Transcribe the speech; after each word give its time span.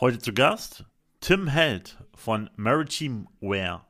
Heute 0.00 0.20
zu 0.20 0.32
Gast 0.32 0.84
Tim 1.20 1.48
Held 1.48 1.98
von 2.14 2.50
Maritime 2.54 3.26
Wear. 3.40 3.84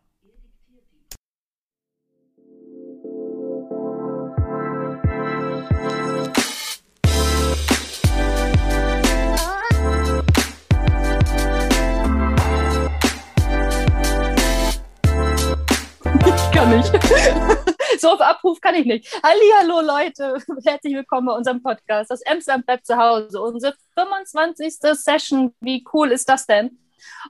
Ich 16.25 16.50
kann 16.52 16.70
nicht. 16.75 17.57
So 18.01 18.11
auf 18.11 18.21
Abruf 18.21 18.61
kann 18.61 18.75
ich 18.75 18.87
nicht. 18.87 19.21
Hallo 19.23 19.81
Leute, 19.81 20.39
herzlich 20.64 20.95
willkommen 20.95 21.27
bei 21.27 21.33
unserem 21.33 21.62
Podcast. 21.62 22.11
Das 22.11 22.25
Amsterdam 22.27 22.63
bleibt 22.63 22.87
zu 22.87 22.96
Hause. 22.96 23.41
Unsere 23.41 23.75
25. 23.95 24.75
Session. 24.81 25.55
Wie 25.61 25.85
cool 25.93 26.13
ist 26.13 26.29
das 26.29 26.46
denn? 26.46 26.79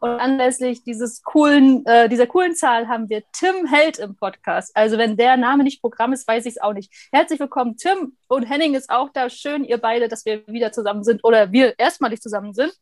Und 0.00 0.10
anlässlich 0.10 0.82
dieses 0.82 1.22
coolen, 1.22 1.84
äh, 1.86 2.08
dieser 2.08 2.26
coolen 2.26 2.54
Zahl 2.54 2.88
haben 2.88 3.08
wir 3.08 3.22
Tim 3.32 3.66
Held 3.66 3.98
im 3.98 4.16
Podcast. 4.16 4.74
Also 4.74 4.98
wenn 4.98 5.16
der 5.16 5.36
Name 5.36 5.64
nicht 5.64 5.80
Programm 5.80 6.12
ist, 6.12 6.26
weiß 6.26 6.46
ich 6.46 6.56
es 6.56 6.60
auch 6.60 6.72
nicht. 6.72 6.92
Herzlich 7.12 7.40
willkommen, 7.40 7.76
Tim 7.76 8.16
und 8.28 8.44
Henning 8.44 8.74
ist 8.74 8.90
auch 8.90 9.10
da. 9.12 9.30
Schön, 9.30 9.64
ihr 9.64 9.78
beide, 9.78 10.08
dass 10.08 10.24
wir 10.24 10.46
wieder 10.46 10.72
zusammen 10.72 11.04
sind 11.04 11.22
oder 11.24 11.52
wir 11.52 11.78
erstmalig 11.78 12.20
zusammen 12.20 12.54
sind. 12.54 12.72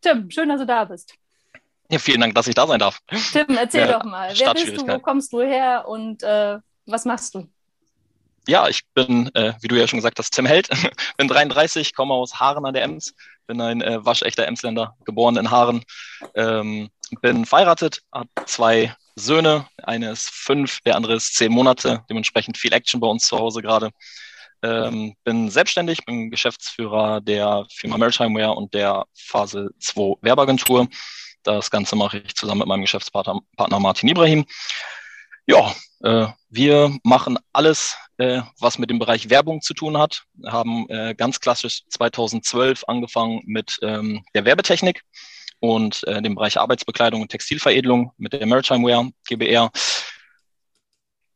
Tim, 0.00 0.30
schön, 0.30 0.48
dass 0.48 0.60
du 0.60 0.66
da 0.66 0.84
bist. 0.84 1.14
Ja, 1.90 1.98
vielen 1.98 2.20
Dank, 2.20 2.34
dass 2.34 2.48
ich 2.48 2.54
da 2.54 2.66
sein 2.66 2.80
darf. 2.80 3.00
Tim, 3.32 3.56
erzähl 3.56 3.88
ja, 3.88 3.98
doch 3.98 4.04
mal. 4.04 4.32
Wer 4.36 4.54
bist 4.54 4.76
du, 4.76 4.88
wo 4.88 4.98
kommst 4.98 5.32
du 5.32 5.40
her 5.40 5.86
und 5.86 6.22
äh, 6.22 6.58
was 6.86 7.04
machst 7.04 7.34
du? 7.34 7.48
Ja, 8.48 8.68
ich 8.68 8.82
bin, 8.94 9.34
äh, 9.34 9.54
wie 9.60 9.68
du 9.68 9.74
ja 9.74 9.88
schon 9.88 9.98
gesagt 9.98 10.18
hast, 10.18 10.30
Tim 10.30 10.46
Held, 10.46 10.68
bin 11.16 11.26
33, 11.26 11.94
komme 11.94 12.14
aus 12.14 12.38
Haaren 12.38 12.64
an 12.64 12.74
der 12.74 12.84
Ems, 12.84 13.14
bin 13.46 13.60
ein 13.60 13.82
äh, 13.82 14.04
waschechter 14.04 14.46
Emsländer, 14.46 14.96
geboren 15.04 15.36
in 15.36 15.50
Haaren, 15.50 15.82
ähm, 16.34 16.88
bin 17.20 17.44
verheiratet, 17.44 18.02
habe 18.12 18.28
zwei 18.46 18.94
Söhne, 19.16 19.66
eine 19.82 20.10
ist 20.12 20.30
fünf, 20.30 20.80
der 20.82 20.96
andere 20.96 21.14
ist 21.14 21.34
zehn 21.34 21.50
Monate, 21.50 22.04
dementsprechend 22.08 22.58
viel 22.58 22.72
Action 22.72 23.00
bei 23.00 23.08
uns 23.08 23.26
zu 23.26 23.38
Hause 23.38 23.62
gerade. 23.62 23.90
Ähm, 24.62 25.14
bin 25.24 25.50
selbstständig, 25.50 26.04
bin 26.04 26.30
Geschäftsführer 26.30 27.20
der 27.20 27.66
Firma 27.70 27.98
Maritime 27.98 28.38
Wear 28.38 28.56
und 28.56 28.72
der 28.74 29.06
Phase 29.14 29.70
2 29.80 30.16
Werbeagentur. 30.22 30.88
Das 31.42 31.70
Ganze 31.70 31.94
mache 31.94 32.18
ich 32.18 32.34
zusammen 32.34 32.60
mit 32.60 32.68
meinem 32.68 32.80
Geschäftspartner 32.82 33.40
Partner 33.56 33.80
Martin 33.80 34.08
Ibrahim. 34.08 34.44
Ja, 35.46 35.74
äh, 36.02 36.26
wir 36.50 36.96
machen 37.04 37.38
alles, 37.52 37.96
äh, 38.18 38.42
was 38.58 38.78
mit 38.78 38.90
dem 38.90 38.98
Bereich 38.98 39.30
Werbung 39.30 39.60
zu 39.62 39.74
tun 39.74 39.96
hat. 39.96 40.24
Wir 40.34 40.50
haben 40.50 40.88
äh, 40.90 41.14
ganz 41.16 41.38
klassisch 41.38 41.82
2012 41.88 42.82
angefangen 42.88 43.42
mit 43.46 43.78
ähm, 43.82 44.24
der 44.34 44.44
Werbetechnik 44.44 45.02
und 45.60 46.02
äh, 46.08 46.20
dem 46.20 46.34
Bereich 46.34 46.58
Arbeitsbekleidung 46.58 47.22
und 47.22 47.28
Textilveredelung 47.28 48.10
mit 48.16 48.32
der 48.32 48.44
Maritime 48.46 48.86
Wear 48.86 49.08
GBR. 49.28 49.70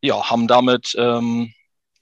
Ja, 0.03 0.29
haben 0.29 0.49
damit 0.49 0.93
ähm, 0.99 1.55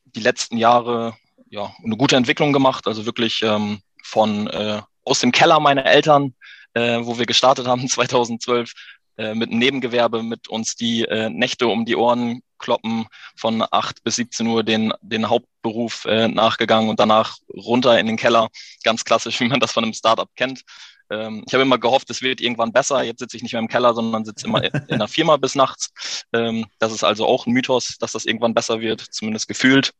die 0.06 0.20
letzten 0.20 0.56
Jahre 0.56 1.14
ja, 1.50 1.74
eine 1.84 1.96
gute 1.96 2.16
Entwicklung 2.16 2.54
gemacht, 2.54 2.86
also 2.86 3.04
wirklich 3.04 3.42
ähm, 3.42 3.80
von 4.02 4.46
äh, 4.46 4.80
aus 5.04 5.20
dem 5.20 5.32
Keller 5.32 5.60
meiner 5.60 5.84
Eltern 5.84 6.34
äh, 6.74 7.00
wo 7.02 7.18
wir 7.18 7.26
gestartet 7.26 7.66
haben 7.66 7.88
2012 7.88 8.72
äh, 9.18 9.34
mit 9.34 9.50
einem 9.50 9.58
Nebengewerbe, 9.58 10.22
mit 10.22 10.48
uns 10.48 10.76
die 10.76 11.04
äh, 11.04 11.28
Nächte 11.28 11.68
um 11.68 11.84
die 11.84 11.96
Ohren 11.96 12.40
kloppen, 12.58 13.06
von 13.36 13.64
8 13.68 14.02
bis 14.02 14.16
17 14.16 14.46
Uhr 14.46 14.64
den, 14.64 14.92
den 15.00 15.28
Hauptberuf 15.28 16.04
äh, 16.06 16.28
nachgegangen 16.28 16.90
und 16.90 16.98
danach 16.98 17.36
runter 17.54 17.98
in 17.98 18.06
den 18.06 18.16
Keller, 18.16 18.48
ganz 18.84 19.04
klassisch, 19.04 19.40
wie 19.40 19.48
man 19.48 19.60
das 19.60 19.72
von 19.72 19.84
einem 19.84 19.92
Startup 19.92 20.28
kennt. 20.36 20.62
Ähm, 21.10 21.44
ich 21.46 21.54
habe 21.54 21.62
immer 21.62 21.78
gehofft, 21.78 22.10
es 22.10 22.22
wird 22.22 22.40
irgendwann 22.40 22.72
besser. 22.72 23.02
Jetzt 23.02 23.20
sitze 23.20 23.36
ich 23.36 23.42
nicht 23.42 23.52
mehr 23.52 23.62
im 23.62 23.68
Keller, 23.68 23.94
sondern 23.94 24.24
sitze 24.24 24.46
immer 24.46 24.62
in 24.62 24.72
einer 24.88 25.08
Firma 25.08 25.36
bis 25.36 25.54
nachts. 25.54 25.90
Ähm, 26.32 26.66
das 26.78 26.92
ist 26.92 27.04
also 27.04 27.26
auch 27.26 27.46
ein 27.46 27.52
Mythos, 27.52 27.96
dass 27.98 28.12
das 28.12 28.24
irgendwann 28.24 28.54
besser 28.54 28.80
wird, 28.80 29.00
zumindest 29.00 29.48
gefühlt. 29.48 29.92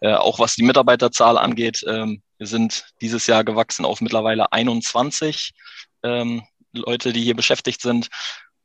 Äh, 0.00 0.14
auch 0.14 0.38
was 0.38 0.54
die 0.54 0.62
Mitarbeiterzahl 0.62 1.38
angeht. 1.38 1.84
Ähm, 1.86 2.22
wir 2.38 2.46
sind 2.46 2.84
dieses 3.00 3.26
Jahr 3.26 3.44
gewachsen 3.44 3.84
auf 3.84 4.00
mittlerweile 4.00 4.52
21 4.52 5.52
ähm, 6.02 6.42
Leute, 6.72 7.12
die 7.12 7.22
hier 7.22 7.36
beschäftigt 7.36 7.80
sind. 7.80 8.08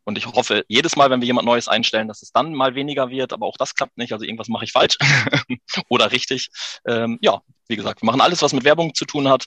Und 0.05 0.17
ich 0.17 0.27
hoffe 0.27 0.63
jedes 0.67 0.95
Mal, 0.95 1.09
wenn 1.09 1.19
wir 1.19 1.25
jemand 1.25 1.45
Neues 1.45 1.67
einstellen, 1.67 2.07
dass 2.07 2.21
es 2.21 2.31
dann 2.31 2.53
mal 2.53 2.75
weniger 2.75 3.09
wird, 3.09 3.33
aber 3.33 3.45
auch 3.47 3.57
das 3.57 3.75
klappt 3.75 3.97
nicht. 3.97 4.13
Also 4.13 4.23
irgendwas 4.23 4.47
mache 4.47 4.63
ich 4.63 4.71
falsch 4.71 4.97
oder 5.89 6.11
richtig. 6.11 6.49
Ähm, 6.87 7.17
ja, 7.21 7.41
wie 7.67 7.75
gesagt, 7.75 8.01
wir 8.01 8.05
machen 8.05 8.21
alles, 8.21 8.41
was 8.41 8.53
mit 8.53 8.63
Werbung 8.63 8.93
zu 8.93 9.05
tun 9.05 9.27
hat. 9.27 9.45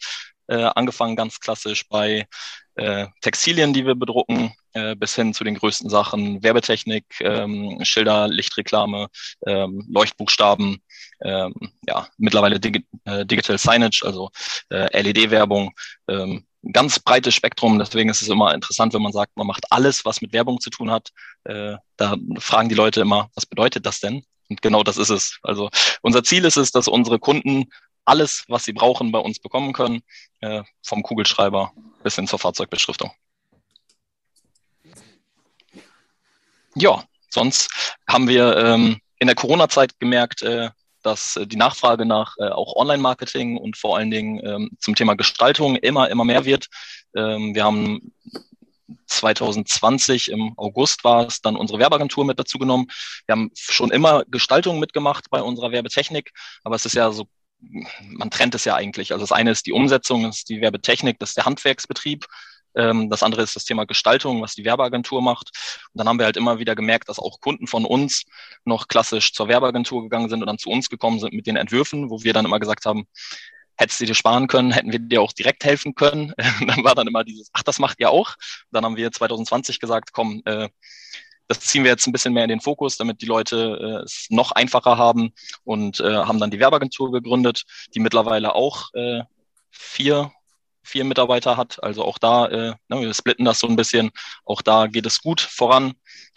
Äh, 0.48 0.70
angefangen 0.74 1.14
ganz 1.14 1.40
klassisch 1.40 1.86
bei 1.88 2.26
äh, 2.74 3.06
Textilien, 3.20 3.74
die 3.74 3.84
wir 3.84 3.94
bedrucken, 3.94 4.52
äh, 4.72 4.96
bis 4.96 5.14
hin 5.14 5.34
zu 5.34 5.44
den 5.44 5.56
größten 5.56 5.90
Sachen 5.90 6.42
Werbetechnik, 6.42 7.04
ähm, 7.20 7.78
Schilder, 7.82 8.28
Lichtreklame, 8.28 9.08
ähm, 9.46 9.86
Leuchtbuchstaben, 9.90 10.82
ähm, 11.22 11.54
ja, 11.86 12.08
mittlerweile 12.16 12.58
Digi 12.58 12.86
äh, 13.04 13.26
Digital 13.26 13.58
Signage, 13.58 14.02
also 14.04 14.30
äh, 14.70 15.02
LED-Werbung, 15.02 15.72
ganz 16.72 16.98
breites 16.98 17.34
Spektrum. 17.34 17.78
Deswegen 17.78 18.10
ist 18.10 18.22
es 18.22 18.28
immer 18.28 18.54
interessant, 18.54 18.94
wenn 18.94 19.02
man 19.02 19.12
sagt, 19.12 19.36
man 19.36 19.46
macht 19.46 19.70
alles, 19.70 20.04
was 20.04 20.20
mit 20.20 20.32
Werbung 20.32 20.60
zu 20.60 20.70
tun 20.70 20.90
hat. 20.90 21.10
Äh, 21.44 21.76
da 21.96 22.16
fragen 22.38 22.68
die 22.68 22.74
Leute 22.74 23.00
immer, 23.00 23.30
was 23.34 23.46
bedeutet 23.46 23.86
das 23.86 24.00
denn? 24.00 24.24
Und 24.48 24.62
genau 24.62 24.82
das 24.82 24.96
ist 24.96 25.10
es. 25.10 25.38
Also 25.42 25.70
unser 26.02 26.24
Ziel 26.24 26.44
ist 26.44 26.56
es, 26.56 26.70
dass 26.70 26.88
unsere 26.88 27.18
Kunden 27.18 27.70
alles, 28.04 28.44
was 28.48 28.64
sie 28.64 28.72
brauchen, 28.72 29.12
bei 29.12 29.18
uns 29.18 29.38
bekommen 29.38 29.72
können, 29.72 30.02
äh, 30.40 30.62
vom 30.82 31.02
Kugelschreiber 31.02 31.72
bis 32.02 32.14
hin 32.14 32.26
zur 32.26 32.38
Fahrzeugbeschriftung. 32.38 33.10
Ja, 36.74 37.04
sonst 37.28 37.96
haben 38.08 38.28
wir 38.28 38.56
ähm, 38.56 39.00
in 39.18 39.26
der 39.26 39.36
Corona-Zeit 39.36 39.98
gemerkt, 39.98 40.42
äh, 40.42 40.70
dass 41.02 41.36
äh, 41.36 41.46
die 41.46 41.56
Nachfrage 41.56 42.04
nach 42.04 42.36
äh, 42.38 42.48
auch 42.48 42.76
Online-Marketing 42.76 43.56
und 43.56 43.76
vor 43.76 43.96
allen 43.96 44.10
Dingen 44.10 44.40
ähm, 44.44 44.70
zum 44.78 44.94
Thema 44.94 45.14
Gestaltung 45.14 45.76
immer, 45.76 46.10
immer 46.10 46.24
mehr 46.24 46.44
wird. 46.44 46.68
Ähm, 47.14 47.54
wir 47.54 47.64
haben 47.64 48.12
2020 49.06 50.30
im 50.30 50.54
August 50.56 51.04
war 51.04 51.26
es 51.26 51.40
dann 51.40 51.56
unsere 51.56 51.78
Werbeagentur 51.78 52.24
mit 52.24 52.38
dazu 52.38 52.58
genommen. 52.58 52.86
Wir 53.26 53.32
haben 53.32 53.50
schon 53.54 53.90
immer 53.90 54.24
Gestaltung 54.26 54.78
mitgemacht 54.78 55.30
bei 55.30 55.42
unserer 55.42 55.72
Werbetechnik, 55.72 56.32
aber 56.64 56.76
es 56.76 56.86
ist 56.86 56.94
ja 56.94 57.10
so, 57.10 57.26
man 58.02 58.30
trennt 58.30 58.54
es 58.54 58.64
ja 58.64 58.74
eigentlich. 58.74 59.12
Also 59.12 59.22
das 59.22 59.32
eine 59.32 59.50
ist 59.50 59.66
die 59.66 59.72
Umsetzung, 59.72 60.22
das 60.24 60.38
ist 60.38 60.48
die 60.48 60.60
Werbetechnik, 60.60 61.18
das 61.18 61.30
ist 61.30 61.36
der 61.36 61.44
Handwerksbetrieb 61.44 62.26
das 62.78 63.22
andere 63.22 63.42
ist 63.42 63.56
das 63.56 63.64
Thema 63.64 63.86
Gestaltung, 63.86 64.40
was 64.40 64.54
die 64.54 64.64
Werbeagentur 64.64 65.20
macht. 65.20 65.50
Und 65.92 65.98
dann 65.98 66.08
haben 66.08 66.18
wir 66.18 66.26
halt 66.26 66.36
immer 66.36 66.58
wieder 66.58 66.74
gemerkt, 66.76 67.08
dass 67.08 67.18
auch 67.18 67.40
Kunden 67.40 67.66
von 67.66 67.84
uns 67.84 68.24
noch 68.64 68.88
klassisch 68.88 69.32
zur 69.32 69.48
Werbeagentur 69.48 70.02
gegangen 70.02 70.28
sind 70.28 70.42
und 70.42 70.46
dann 70.46 70.58
zu 70.58 70.70
uns 70.70 70.88
gekommen 70.88 71.18
sind 71.18 71.32
mit 71.34 71.46
den 71.46 71.56
Entwürfen, 71.56 72.08
wo 72.10 72.22
wir 72.22 72.32
dann 72.32 72.44
immer 72.44 72.60
gesagt 72.60 72.86
haben, 72.86 73.06
hättest 73.76 74.00
du 74.00 74.06
dir 74.06 74.14
sparen 74.14 74.48
können, 74.48 74.72
hätten 74.72 74.92
wir 74.92 74.98
dir 74.98 75.22
auch 75.22 75.32
direkt 75.32 75.64
helfen 75.64 75.94
können. 75.94 76.32
dann 76.66 76.84
war 76.84 76.94
dann 76.94 77.06
immer 77.06 77.24
dieses, 77.24 77.48
ach, 77.52 77.62
das 77.62 77.78
macht 77.78 78.00
ihr 78.00 78.10
auch. 78.10 78.34
Dann 78.70 78.84
haben 78.84 78.96
wir 78.96 79.10
2020 79.10 79.80
gesagt, 79.80 80.12
komm, 80.12 80.42
äh, 80.44 80.68
das 81.48 81.60
ziehen 81.60 81.82
wir 81.82 81.90
jetzt 81.90 82.06
ein 82.06 82.12
bisschen 82.12 82.34
mehr 82.34 82.44
in 82.44 82.50
den 82.50 82.60
Fokus, 82.60 82.96
damit 82.98 83.22
die 83.22 83.26
Leute 83.26 83.78
äh, 83.80 84.04
es 84.04 84.26
noch 84.28 84.52
einfacher 84.52 84.98
haben 84.98 85.32
und 85.64 85.98
äh, 86.00 86.14
haben 86.14 86.38
dann 86.38 86.50
die 86.50 86.60
Werbeagentur 86.60 87.10
gegründet, 87.10 87.64
die 87.94 88.00
mittlerweile 88.00 88.54
auch 88.54 88.92
äh, 88.94 89.22
vier 89.70 90.30
vier 90.88 91.04
Mitarbeiter 91.04 91.56
hat. 91.56 91.82
Also 91.82 92.04
auch 92.04 92.18
da, 92.18 92.46
äh, 92.46 92.74
ne, 92.88 93.00
wir 93.00 93.14
splitten 93.14 93.44
das 93.44 93.60
so 93.60 93.68
ein 93.68 93.76
bisschen. 93.76 94.10
Auch 94.44 94.62
da 94.62 94.86
geht 94.86 95.06
es 95.06 95.20
gut 95.20 95.40
voran. 95.40 95.94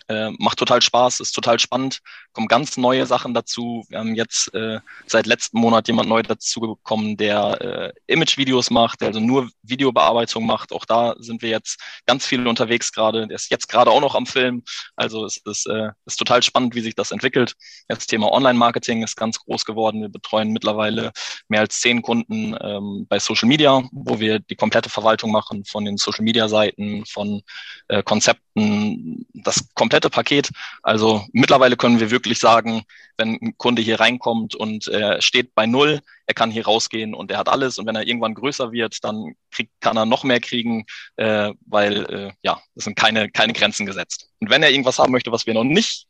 Äh, 0.07 0.31
macht 0.39 0.59
total 0.59 0.81
Spaß, 0.81 1.19
ist 1.21 1.31
total 1.31 1.59
spannend, 1.59 1.99
kommen 2.33 2.47
ganz 2.47 2.77
neue 2.77 3.05
Sachen 3.05 3.33
dazu. 3.33 3.85
Wir 3.89 3.99
haben 3.99 4.15
jetzt 4.15 4.53
äh, 4.53 4.79
seit 5.05 5.25
letztem 5.25 5.59
Monat 5.59 5.87
jemand 5.87 6.09
neu 6.09 6.23
dazu 6.23 6.61
bekommen, 6.61 7.17
der 7.17 7.61
äh, 7.61 8.13
Image-Videos 8.13 8.69
macht, 8.69 9.01
der 9.01 9.09
also 9.09 9.19
nur 9.19 9.49
Videobearbeitung 9.63 10.45
macht. 10.45 10.71
Auch 10.71 10.85
da 10.85 11.15
sind 11.19 11.41
wir 11.41 11.49
jetzt 11.49 11.79
ganz 12.05 12.25
viel 12.25 12.47
unterwegs 12.47 12.91
gerade. 12.91 13.27
Der 13.27 13.35
ist 13.35 13.51
jetzt 13.51 13.67
gerade 13.67 13.91
auch 13.91 14.01
noch 14.01 14.15
am 14.15 14.25
Film. 14.25 14.63
Also 14.95 15.25
es 15.25 15.37
ist, 15.37 15.67
äh, 15.67 15.89
ist 16.05 16.17
total 16.17 16.41
spannend, 16.43 16.75
wie 16.75 16.81
sich 16.81 16.95
das 16.95 17.11
entwickelt. 17.11 17.55
Das 17.87 18.07
Thema 18.07 18.31
Online-Marketing 18.31 19.03
ist 19.03 19.15
ganz 19.17 19.39
groß 19.39 19.65
geworden. 19.65 20.01
Wir 20.01 20.09
betreuen 20.09 20.51
mittlerweile 20.51 21.11
mehr 21.49 21.61
als 21.61 21.79
zehn 21.79 22.01
Kunden 22.01 22.55
ähm, 22.61 23.05
bei 23.09 23.19
Social 23.19 23.47
Media, 23.47 23.83
wo 23.91 24.19
wir 24.19 24.39
die 24.39 24.55
komplette 24.55 24.89
Verwaltung 24.89 25.31
machen 25.31 25.65
von 25.65 25.85
den 25.85 25.97
Social-Media-Seiten, 25.97 27.05
von 27.05 27.41
äh, 27.87 28.03
Konzepten, 28.03 29.25
das 29.33 29.67
komplette 29.75 30.09
Paket. 30.09 30.49
Also 30.83 31.25
mittlerweile 31.33 31.75
können 31.77 31.99
wir 31.99 32.11
wirklich 32.11 32.20
sagen, 32.39 32.83
wenn 33.17 33.37
ein 33.41 33.57
Kunde 33.57 33.81
hier 33.81 33.99
reinkommt 33.99 34.55
und 34.55 34.87
er 34.87 35.21
steht 35.21 35.53
bei 35.53 35.65
Null, 35.65 36.01
er 36.25 36.33
kann 36.33 36.51
hier 36.51 36.65
rausgehen 36.65 37.13
und 37.13 37.31
er 37.31 37.37
hat 37.37 37.49
alles. 37.49 37.77
Und 37.77 37.85
wenn 37.85 37.95
er 37.95 38.07
irgendwann 38.07 38.33
größer 38.33 38.71
wird, 38.71 39.03
dann 39.03 39.35
kriegt, 39.51 39.71
kann 39.79 39.97
er 39.97 40.05
noch 40.05 40.23
mehr 40.23 40.39
kriegen, 40.39 40.85
äh, 41.17 41.53
weil 41.65 42.05
äh, 42.05 42.31
ja, 42.41 42.61
es 42.75 42.85
sind 42.85 42.95
keine, 42.95 43.29
keine 43.29 43.53
Grenzen 43.53 43.85
gesetzt. 43.85 44.29
Und 44.39 44.49
wenn 44.49 44.63
er 44.63 44.71
irgendwas 44.71 44.99
haben 44.99 45.11
möchte, 45.11 45.31
was 45.31 45.45
wir 45.45 45.53
noch 45.53 45.63
nicht 45.63 46.07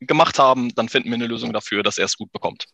gemacht 0.00 0.38
haben, 0.38 0.74
dann 0.74 0.88
finden 0.88 1.08
wir 1.10 1.16
eine 1.16 1.26
Lösung 1.26 1.52
dafür, 1.52 1.82
dass 1.82 1.98
er 1.98 2.06
es 2.06 2.16
gut 2.16 2.32
bekommt. 2.32 2.66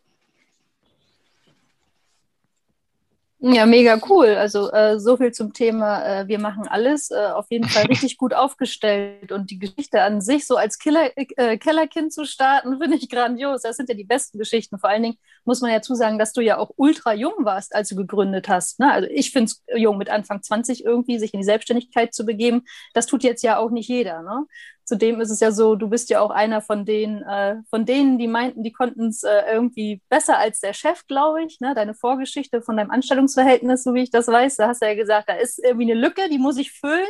Ja, 3.42 3.64
mega 3.64 3.98
cool. 4.10 4.36
Also 4.36 4.70
äh, 4.70 5.00
so 5.00 5.16
viel 5.16 5.32
zum 5.32 5.54
Thema, 5.54 6.04
äh, 6.04 6.28
wir 6.28 6.38
machen 6.38 6.68
alles. 6.68 7.10
Äh, 7.10 7.28
auf 7.32 7.46
jeden 7.48 7.66
Fall 7.66 7.84
richtig 7.88 8.18
gut 8.18 8.34
aufgestellt. 8.34 9.32
Und 9.32 9.50
die 9.50 9.58
Geschichte 9.58 10.02
an 10.02 10.20
sich, 10.20 10.46
so 10.46 10.56
als 10.56 10.78
Killer, 10.78 11.10
äh, 11.16 11.56
Kellerkind 11.56 12.12
zu 12.12 12.26
starten, 12.26 12.78
finde 12.82 12.98
ich 12.98 13.08
grandios. 13.08 13.62
Das 13.62 13.78
sind 13.78 13.88
ja 13.88 13.94
die 13.94 14.04
besten 14.04 14.38
Geschichten. 14.38 14.78
Vor 14.78 14.90
allen 14.90 15.02
Dingen 15.04 15.18
muss 15.46 15.62
man 15.62 15.72
ja 15.72 15.80
zusagen, 15.80 16.18
dass 16.18 16.34
du 16.34 16.42
ja 16.42 16.58
auch 16.58 16.70
ultra 16.76 17.14
jung 17.14 17.32
warst, 17.38 17.74
als 17.74 17.88
du 17.88 17.96
gegründet 17.96 18.50
hast. 18.50 18.78
Ne? 18.78 18.92
Also 18.92 19.08
ich 19.10 19.30
finde 19.30 19.46
es 19.46 19.62
jung, 19.74 19.96
mit 19.96 20.10
Anfang 20.10 20.42
20 20.42 20.84
irgendwie 20.84 21.18
sich 21.18 21.32
in 21.32 21.40
die 21.40 21.46
Selbstständigkeit 21.46 22.12
zu 22.12 22.26
begeben. 22.26 22.64
Das 22.92 23.06
tut 23.06 23.22
jetzt 23.24 23.42
ja 23.42 23.56
auch 23.56 23.70
nicht 23.70 23.88
jeder. 23.88 24.20
Ne? 24.20 24.44
Zudem 24.90 25.20
ist 25.20 25.30
es 25.30 25.38
ja 25.38 25.52
so, 25.52 25.76
du 25.76 25.88
bist 25.88 26.10
ja 26.10 26.20
auch 26.20 26.30
einer 26.30 26.60
von 26.60 26.84
denen, 26.84 27.22
äh, 27.22 27.58
von 27.70 27.86
denen, 27.86 28.18
die 28.18 28.26
meinten, 28.26 28.64
die 28.64 28.72
konnten 28.72 29.06
es 29.06 29.22
äh, 29.22 29.42
irgendwie 29.52 30.02
besser 30.08 30.36
als 30.36 30.58
der 30.58 30.72
Chef, 30.72 31.06
glaube 31.06 31.44
ich. 31.44 31.60
Ne? 31.60 31.76
Deine 31.76 31.94
Vorgeschichte 31.94 32.60
von 32.60 32.76
deinem 32.76 32.90
Anstellungsverhältnis, 32.90 33.84
so 33.84 33.94
wie 33.94 34.02
ich 34.02 34.10
das 34.10 34.26
weiß, 34.26 34.56
da 34.56 34.66
hast 34.66 34.82
du 34.82 34.86
ja 34.86 34.96
gesagt, 34.96 35.28
da 35.28 35.34
ist 35.34 35.60
irgendwie 35.62 35.92
eine 35.92 36.00
Lücke, 36.00 36.28
die 36.28 36.38
muss 36.38 36.56
ich 36.56 36.72
füllen. 36.72 37.06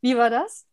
Wie 0.00 0.16
war 0.16 0.30
das? 0.30 0.64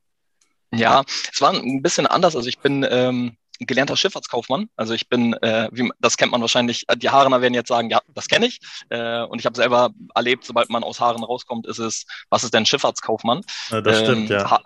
Ja, 0.72 1.04
es 1.34 1.42
war 1.42 1.52
ein 1.52 1.82
bisschen 1.82 2.06
anders. 2.06 2.36
Also 2.36 2.48
ich 2.48 2.60
bin 2.60 2.86
ähm, 2.88 3.38
gelernter 3.68 3.96
Schifffahrtskaufmann. 3.96 4.70
Also 4.76 4.94
ich 4.94 5.08
bin, 5.10 5.34
äh, 5.34 5.70
wie, 5.72 5.90
das 6.00 6.18
kennt 6.18 6.32
man 6.32 6.42
wahrscheinlich, 6.42 6.86
die 6.98 7.10
Haarener 7.10 7.42
werden 7.42 7.54
jetzt 7.54 7.68
sagen, 7.68 7.90
ja, 7.90 8.02
das 8.14 8.28
kenne 8.28 8.48
ich. 8.48 8.60
Äh, 8.90 9.22
und 9.24 9.40
ich 9.40 9.46
habe 9.46 9.56
selber 9.56 9.92
erlebt, 10.16 10.46
sobald 10.46 10.70
man 10.70 10.84
aus 10.84 11.00
Haaren 11.00 11.24
rauskommt, 11.24 11.68
ist 11.68 11.80
es, 11.80 12.06
was 12.30 12.44
ist 12.44 12.54
denn 12.54 12.66
Schifffahrtskaufmann? 12.66 13.42
Ja, 13.70 13.82
das 13.82 14.00
ähm, 14.00 14.06
stimmt, 14.06 14.30
ja. 14.30 14.52
Ha 14.52 14.62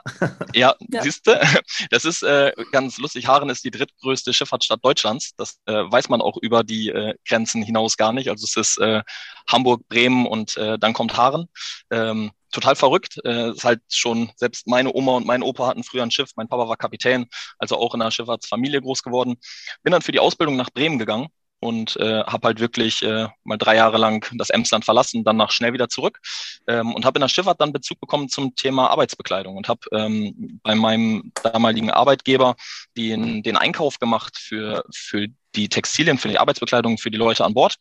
ja, 0.53 0.75
ja. 0.91 1.01
siehst 1.01 1.27
du, 1.27 1.39
das 1.89 2.05
ist 2.05 2.23
äh, 2.23 2.53
ganz 2.71 2.97
lustig. 2.97 3.27
Haaren 3.27 3.49
ist 3.49 3.63
die 3.63 3.71
drittgrößte 3.71 4.33
Schifffahrtsstadt 4.33 4.83
Deutschlands. 4.83 5.33
Das 5.37 5.59
äh, 5.65 5.73
weiß 5.73 6.09
man 6.09 6.21
auch 6.21 6.37
über 6.37 6.63
die 6.63 6.89
äh, 6.89 7.15
Grenzen 7.27 7.61
hinaus 7.61 7.97
gar 7.97 8.13
nicht. 8.13 8.29
Also 8.29 8.45
es 8.45 8.55
ist 8.55 8.77
äh, 8.77 9.01
Hamburg, 9.47 9.87
Bremen 9.89 10.25
und 10.25 10.57
äh, 10.57 10.77
dann 10.79 10.93
kommt 10.93 11.17
Haaren. 11.17 11.47
Ähm, 11.91 12.31
total 12.55 12.75
verrückt. 12.75 13.19
Äh, 13.23 13.51
ist 13.51 13.63
halt 13.63 13.81
schon, 13.89 14.31
selbst 14.35 14.67
meine 14.67 14.93
Oma 14.93 15.13
und 15.13 15.27
mein 15.27 15.43
Opa 15.43 15.67
hatten 15.67 15.83
früher 15.83 16.03
ein 16.03 16.11
Schiff. 16.11 16.31
Mein 16.35 16.47
Papa 16.47 16.67
war 16.67 16.77
Kapitän, 16.77 17.27
also 17.59 17.77
auch 17.77 17.93
in 17.93 18.01
einer 18.01 18.11
Schifffahrtsfamilie 18.11 18.81
groß 18.81 19.03
geworden. 19.03 19.35
Bin 19.83 19.91
dann 19.91 20.01
für 20.01 20.11
die 20.11 20.19
Ausbildung 20.19 20.55
nach 20.55 20.71
Bremen 20.71 20.97
gegangen 20.97 21.27
und 21.59 21.97
äh, 21.97 22.23
habe 22.23 22.47
halt 22.47 22.59
wirklich 22.59 23.01
äh, 23.03 23.27
mal 23.43 23.57
drei 23.57 23.75
Jahre 23.75 23.97
lang 23.97 24.27
das 24.37 24.49
Emsland 24.49 24.85
verlassen, 24.85 25.23
dann 25.23 25.37
nach 25.37 25.51
schnell 25.51 25.73
wieder 25.73 25.89
zurück 25.89 26.19
ähm, 26.67 26.93
und 26.93 27.05
habe 27.05 27.17
in 27.17 27.21
der 27.21 27.29
Schifffahrt 27.29 27.61
dann 27.61 27.73
Bezug 27.73 27.99
bekommen 27.99 28.29
zum 28.29 28.55
Thema 28.55 28.89
Arbeitsbekleidung 28.89 29.55
und 29.55 29.67
habe 29.67 29.81
ähm, 29.91 30.59
bei 30.63 30.75
meinem 30.75 31.31
damaligen 31.43 31.91
Arbeitgeber 31.91 32.55
den, 32.97 33.41
den 33.41 33.57
Einkauf 33.57 33.99
gemacht 33.99 34.37
für, 34.37 34.83
für 34.93 35.27
die 35.55 35.69
Textilien, 35.69 36.17
für 36.17 36.27
die 36.27 36.39
Arbeitsbekleidung, 36.39 36.97
für 36.97 37.11
die 37.11 37.17
Leute 37.17 37.45
an 37.45 37.53
Bord 37.53 37.77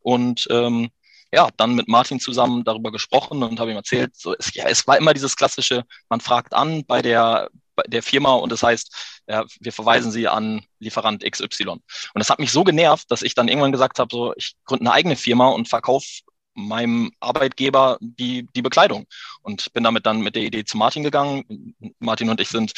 und 0.00 0.46
ähm, 0.50 0.90
ja, 1.32 1.48
dann 1.56 1.74
mit 1.74 1.88
Martin 1.88 2.20
zusammen 2.20 2.64
darüber 2.64 2.90
gesprochen 2.90 3.42
und 3.42 3.60
habe 3.60 3.70
ihm 3.70 3.76
erzählt, 3.76 4.16
so, 4.16 4.34
es, 4.38 4.54
ja, 4.54 4.66
es 4.66 4.86
war 4.86 4.96
immer 4.96 5.14
dieses 5.14 5.36
klassische, 5.36 5.84
man 6.08 6.20
fragt 6.20 6.54
an 6.54 6.84
bei 6.86 7.02
der, 7.02 7.50
bei 7.76 7.82
der 7.86 8.02
Firma 8.02 8.32
und 8.34 8.50
das 8.50 8.62
heißt, 8.62 9.22
ja, 9.28 9.44
wir 9.60 9.72
verweisen 9.72 10.10
sie 10.10 10.26
an 10.26 10.64
Lieferant 10.78 11.22
XY. 11.22 11.68
Und 11.68 11.82
das 12.14 12.30
hat 12.30 12.38
mich 12.38 12.50
so 12.50 12.64
genervt, 12.64 13.10
dass 13.10 13.22
ich 13.22 13.34
dann 13.34 13.48
irgendwann 13.48 13.72
gesagt 13.72 13.98
habe, 13.98 14.08
so, 14.10 14.32
ich 14.36 14.54
gründe 14.64 14.86
eine 14.86 14.92
eigene 14.92 15.16
Firma 15.16 15.48
und 15.48 15.68
verkaufe 15.68 16.06
meinem 16.54 17.12
Arbeitgeber 17.20 17.98
die, 18.00 18.46
die 18.54 18.62
Bekleidung. 18.62 19.06
Und 19.42 19.72
bin 19.72 19.84
damit 19.84 20.06
dann 20.06 20.20
mit 20.20 20.34
der 20.34 20.42
Idee 20.42 20.64
zu 20.64 20.76
Martin 20.76 21.04
gegangen. 21.04 21.74
Martin 22.00 22.30
und 22.30 22.40
ich 22.40 22.48
sind 22.48 22.72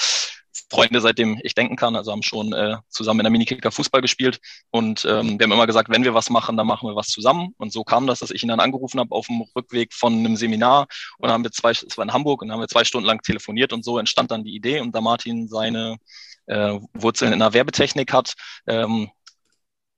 Freunde, 0.70 1.00
seitdem 1.00 1.38
ich 1.42 1.54
denken 1.54 1.76
kann. 1.76 1.96
Also 1.96 2.12
haben 2.12 2.22
schon 2.22 2.52
äh, 2.52 2.76
zusammen 2.88 3.20
in 3.20 3.24
der 3.24 3.30
Minikicker 3.30 3.70
Fußball 3.70 4.00
gespielt 4.00 4.40
und 4.70 5.04
ähm, 5.04 5.38
wir 5.38 5.44
haben 5.44 5.52
immer 5.52 5.66
gesagt, 5.66 5.90
wenn 5.90 6.04
wir 6.04 6.14
was 6.14 6.30
machen, 6.30 6.56
dann 6.56 6.66
machen 6.66 6.88
wir 6.88 6.96
was 6.96 7.08
zusammen. 7.08 7.54
Und 7.58 7.72
so 7.72 7.84
kam 7.84 8.06
das, 8.06 8.20
dass 8.20 8.30
ich 8.30 8.42
ihn 8.42 8.48
dann 8.48 8.60
angerufen 8.60 9.00
habe 9.00 9.14
auf 9.14 9.26
dem 9.26 9.44
Rückweg 9.56 9.92
von 9.92 10.12
einem 10.12 10.36
Seminar 10.36 10.86
und 11.18 11.28
dann 11.28 11.32
haben 11.32 11.44
wir 11.44 11.52
zwei, 11.52 11.70
es 11.70 11.96
war 11.96 12.04
in 12.04 12.12
Hamburg 12.12 12.42
und 12.42 12.48
dann 12.48 12.54
haben 12.54 12.62
wir 12.62 12.68
zwei 12.68 12.84
Stunden 12.84 13.06
lang 13.06 13.22
telefoniert 13.22 13.72
und 13.72 13.84
so 13.84 13.98
entstand 13.98 14.30
dann 14.30 14.44
die 14.44 14.54
Idee. 14.54 14.80
Und 14.80 14.94
da 14.94 15.00
Martin 15.00 15.48
seine 15.48 15.96
äh, 16.46 16.78
Wurzeln 16.94 17.32
in 17.32 17.38
der 17.38 17.52
Werbetechnik 17.52 18.12
hat, 18.12 18.34
ähm, 18.66 19.10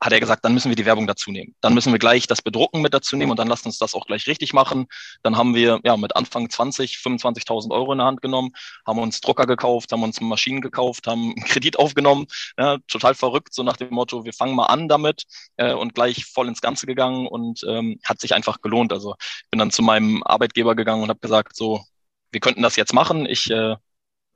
hat 0.02 0.12
er 0.12 0.18
gesagt, 0.18 0.44
dann 0.44 0.52
müssen 0.52 0.68
wir 0.68 0.74
die 0.74 0.84
Werbung 0.84 1.06
dazu 1.06 1.30
nehmen. 1.30 1.54
Dann 1.60 1.74
müssen 1.74 1.92
wir 1.92 2.00
gleich 2.00 2.26
das 2.26 2.42
Bedrucken 2.42 2.82
mit 2.82 2.92
dazu 2.92 3.16
nehmen 3.16 3.30
und 3.30 3.38
dann 3.38 3.46
lasst 3.46 3.66
uns 3.66 3.78
das 3.78 3.94
auch 3.94 4.06
gleich 4.06 4.26
richtig 4.26 4.52
machen. 4.52 4.86
Dann 5.22 5.36
haben 5.36 5.54
wir 5.54 5.78
ja 5.84 5.96
mit 5.96 6.16
Anfang 6.16 6.50
20, 6.50 6.96
25.000 6.96 7.70
Euro 7.70 7.92
in 7.92 7.98
der 7.98 8.08
Hand 8.08 8.20
genommen, 8.20 8.50
haben 8.84 8.98
uns 8.98 9.20
Drucker 9.20 9.46
gekauft, 9.46 9.92
haben 9.92 10.02
uns 10.02 10.20
Maschinen 10.20 10.60
gekauft, 10.60 11.06
haben 11.06 11.34
einen 11.36 11.44
Kredit 11.44 11.78
aufgenommen. 11.78 12.26
Ja, 12.58 12.78
total 12.88 13.14
verrückt, 13.14 13.54
so 13.54 13.62
nach 13.62 13.76
dem 13.76 13.94
Motto, 13.94 14.24
wir 14.24 14.32
fangen 14.32 14.56
mal 14.56 14.66
an 14.66 14.88
damit 14.88 15.22
äh, 15.56 15.72
und 15.72 15.94
gleich 15.94 16.24
voll 16.24 16.48
ins 16.48 16.60
Ganze 16.60 16.86
gegangen 16.86 17.28
und 17.28 17.62
ähm, 17.68 18.00
hat 18.04 18.20
sich 18.20 18.34
einfach 18.34 18.60
gelohnt. 18.60 18.92
Also 18.92 19.14
ich 19.20 19.50
bin 19.50 19.60
dann 19.60 19.70
zu 19.70 19.82
meinem 19.82 20.24
Arbeitgeber 20.24 20.74
gegangen 20.74 21.04
und 21.04 21.10
habe 21.10 21.20
gesagt, 21.20 21.54
so, 21.54 21.80
wir 22.32 22.40
könnten 22.40 22.62
das 22.62 22.74
jetzt 22.74 22.92
machen. 22.92 23.24
Ich 23.24 23.48
äh, 23.52 23.76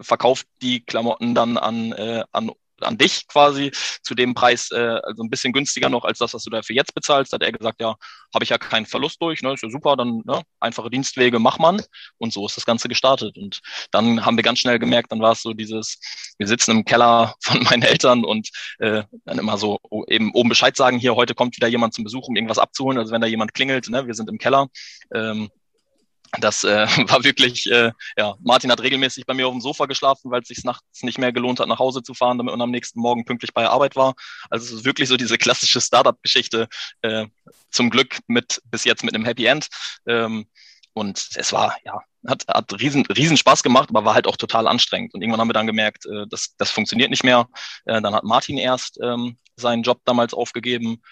verkaufe 0.00 0.44
die 0.62 0.84
Klamotten 0.84 1.34
dann 1.34 1.58
an, 1.58 1.90
äh, 1.92 2.22
an 2.30 2.52
an 2.80 2.98
dich 2.98 3.26
quasi 3.28 3.72
zu 4.02 4.14
dem 4.14 4.34
Preis, 4.34 4.70
äh, 4.70 5.00
also 5.02 5.22
ein 5.22 5.30
bisschen 5.30 5.52
günstiger 5.52 5.88
noch 5.88 6.04
als 6.04 6.18
das, 6.18 6.34
was 6.34 6.44
du 6.44 6.50
dafür 6.50 6.76
jetzt 6.76 6.94
bezahlst, 6.94 7.32
hat 7.32 7.42
er 7.42 7.52
gesagt, 7.52 7.80
ja, 7.80 7.96
habe 8.34 8.44
ich 8.44 8.50
ja 8.50 8.58
keinen 8.58 8.86
Verlust 8.86 9.20
durch, 9.22 9.42
ne, 9.42 9.54
ist 9.54 9.62
ja 9.62 9.70
super, 9.70 9.96
dann 9.96 10.22
ne, 10.24 10.42
einfache 10.60 10.90
Dienstwege, 10.90 11.38
mach 11.38 11.58
man. 11.58 11.82
Und 12.18 12.32
so 12.32 12.46
ist 12.46 12.56
das 12.56 12.66
Ganze 12.66 12.88
gestartet. 12.88 13.36
Und 13.38 13.60
dann 13.90 14.24
haben 14.24 14.36
wir 14.36 14.42
ganz 14.42 14.58
schnell 14.58 14.78
gemerkt, 14.78 15.12
dann 15.12 15.20
war 15.20 15.32
es 15.32 15.42
so 15.42 15.52
dieses, 15.52 15.98
wir 16.38 16.46
sitzen 16.46 16.70
im 16.72 16.84
Keller 16.84 17.34
von 17.40 17.62
meinen 17.62 17.82
Eltern 17.82 18.24
und 18.24 18.48
äh, 18.78 19.02
dann 19.24 19.38
immer 19.38 19.58
so 19.58 19.78
eben 20.08 20.32
oben 20.34 20.48
Bescheid 20.48 20.76
sagen, 20.76 20.98
hier, 20.98 21.16
heute 21.16 21.34
kommt 21.34 21.56
wieder 21.56 21.68
jemand 21.68 21.94
zum 21.94 22.04
Besuch, 22.04 22.28
um 22.28 22.36
irgendwas 22.36 22.58
abzuholen. 22.58 22.98
Also 22.98 23.12
wenn 23.12 23.20
da 23.20 23.26
jemand 23.26 23.54
klingelt, 23.54 23.88
ne, 23.88 24.06
wir 24.06 24.14
sind 24.14 24.28
im 24.28 24.38
Keller. 24.38 24.68
Ähm, 25.14 25.50
das 26.40 26.64
äh, 26.64 26.86
war 27.08 27.24
wirklich, 27.24 27.70
äh, 27.70 27.92
ja, 28.16 28.34
Martin 28.40 28.70
hat 28.70 28.82
regelmäßig 28.82 29.26
bei 29.26 29.34
mir 29.34 29.46
auf 29.46 29.54
dem 29.54 29.60
Sofa 29.60 29.86
geschlafen, 29.86 30.30
weil 30.30 30.42
es 30.42 30.48
sich 30.48 30.64
nachts 30.64 31.02
nicht 31.02 31.18
mehr 31.18 31.32
gelohnt 31.32 31.60
hat, 31.60 31.68
nach 31.68 31.78
Hause 31.78 32.02
zu 32.02 32.14
fahren, 32.14 32.38
damit 32.38 32.52
man 32.52 32.60
am 32.60 32.70
nächsten 32.70 33.00
Morgen 33.00 33.24
pünktlich 33.24 33.52
bei 33.52 33.62
der 33.62 33.70
Arbeit 33.70 33.96
war. 33.96 34.14
Also 34.50 34.66
es 34.66 34.72
ist 34.72 34.84
wirklich 34.84 35.08
so 35.08 35.16
diese 35.16 35.38
klassische 35.38 35.80
Startup-Geschichte, 35.80 36.68
äh, 37.02 37.26
zum 37.70 37.90
Glück 37.90 38.18
mit 38.26 38.62
bis 38.70 38.84
jetzt 38.84 39.04
mit 39.04 39.14
einem 39.14 39.24
Happy 39.24 39.46
End. 39.46 39.68
Ähm, 40.06 40.46
und 40.92 41.28
es 41.34 41.52
war, 41.52 41.76
ja, 41.84 42.00
hat, 42.26 42.46
hat 42.48 42.80
riesen, 42.80 43.04
riesen 43.06 43.36
Spaß 43.36 43.62
gemacht, 43.62 43.90
aber 43.90 44.04
war 44.04 44.14
halt 44.14 44.26
auch 44.26 44.36
total 44.36 44.66
anstrengend. 44.66 45.14
Und 45.14 45.20
irgendwann 45.20 45.40
haben 45.40 45.48
wir 45.48 45.54
dann 45.54 45.66
gemerkt, 45.66 46.06
äh, 46.06 46.26
das, 46.28 46.54
das 46.56 46.70
funktioniert 46.70 47.10
nicht 47.10 47.24
mehr. 47.24 47.48
Äh, 47.84 48.00
dann 48.00 48.14
hat 48.14 48.24
Martin 48.24 48.58
erst 48.58 48.98
ähm, 49.02 49.36
seinen 49.56 49.82
Job 49.82 50.00
damals 50.04 50.34
aufgegeben 50.34 51.02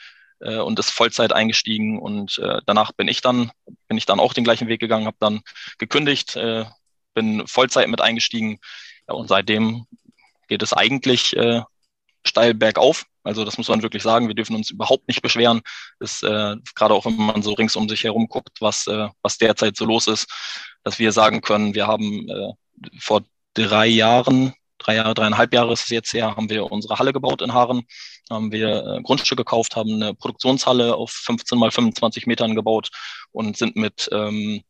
äh, 0.45 0.59
und 0.59 0.79
ist 0.79 0.91
Vollzeit 0.91 1.33
eingestiegen 1.33 1.99
und 1.99 2.39
äh, 2.39 2.61
danach 2.67 2.93
bin 2.93 3.09
ich 3.09 3.21
dann 3.21 3.51
bin 3.89 3.99
ich 3.99 4.07
dann 4.07 4.21
auch 4.21 4.33
den 4.33 4.45
gleichen 4.45 4.69
Weg 4.69 4.81
gegangen, 4.81 5.07
habe 5.07 5.17
dann 5.21 5.43
gekündigt, 5.79 6.37
äh, 6.37 6.65
bin 7.15 7.47
Vollzeit 7.47 7.89
mit 7.89 8.01
eingestiegen 8.01 8.59
ja, 9.09 9.15
und 9.15 9.29
seitdem 9.29 9.87
geht 10.49 10.63
es 10.63 10.73
eigentlich 10.73 11.37
äh, 11.37 11.63
steil 12.27 12.55
bergauf. 12.55 13.05
Also 13.23 13.45
das 13.45 13.57
muss 13.57 13.69
man 13.69 13.83
wirklich 13.83 14.03
sagen. 14.03 14.29
Wir 14.29 14.35
dürfen 14.35 14.57
uns 14.57 14.71
überhaupt 14.71 15.09
nicht 15.09 15.23
beschweren. 15.23 15.63
Ist 15.99 16.23
äh, 16.23 16.57
gerade 16.75 16.95
auch 16.95 17.07
wenn 17.07 17.17
man 17.17 17.43
so 17.43 17.55
rings 17.55 17.77
um 17.77 17.89
sich 17.89 18.05
herum 18.05 18.29
guckt, 18.29 18.61
was 18.61 18.87
äh, 18.87 19.09
was 19.23 19.39
derzeit 19.39 19.77
so 19.77 19.85
los 19.87 20.07
ist, 20.07 20.27
dass 20.83 20.99
wir 20.99 21.13
sagen 21.13 21.41
können, 21.41 21.75
wir 21.75 21.87
haben 21.87 22.29
äh, 22.29 22.53
vor 22.99 23.23
drei 23.55 23.87
Jahren 23.87 24.55
drei 24.85 24.97
Jahre, 24.97 25.15
dreieinhalb 25.15 25.55
Jahre 25.55 25.73
ist 25.73 25.83
es 25.83 25.89
jetzt 25.89 26.13
her, 26.13 26.37
haben 26.37 26.51
wir 26.51 26.71
unsere 26.71 26.99
Halle 26.99 27.13
gebaut 27.13 27.43
in 27.43 27.53
Haaren, 27.53 27.83
haben 28.31 28.53
wir 28.53 28.85
äh, 28.85 29.03
Grundstück 29.03 29.39
gekauft, 29.39 29.77
haben 29.77 29.95
eine 29.95 30.15
Produktionshalle 30.15 30.95
auf 30.95 31.11
15 31.11 31.59
mal 31.59 31.71
25 31.71 32.27
Metern 32.27 32.55
gebaut 32.55 32.91
und 33.33 33.57
sind 33.57 33.77
mit 33.77 34.09
ähm, 34.13 34.63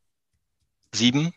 sieben 0.92 1.34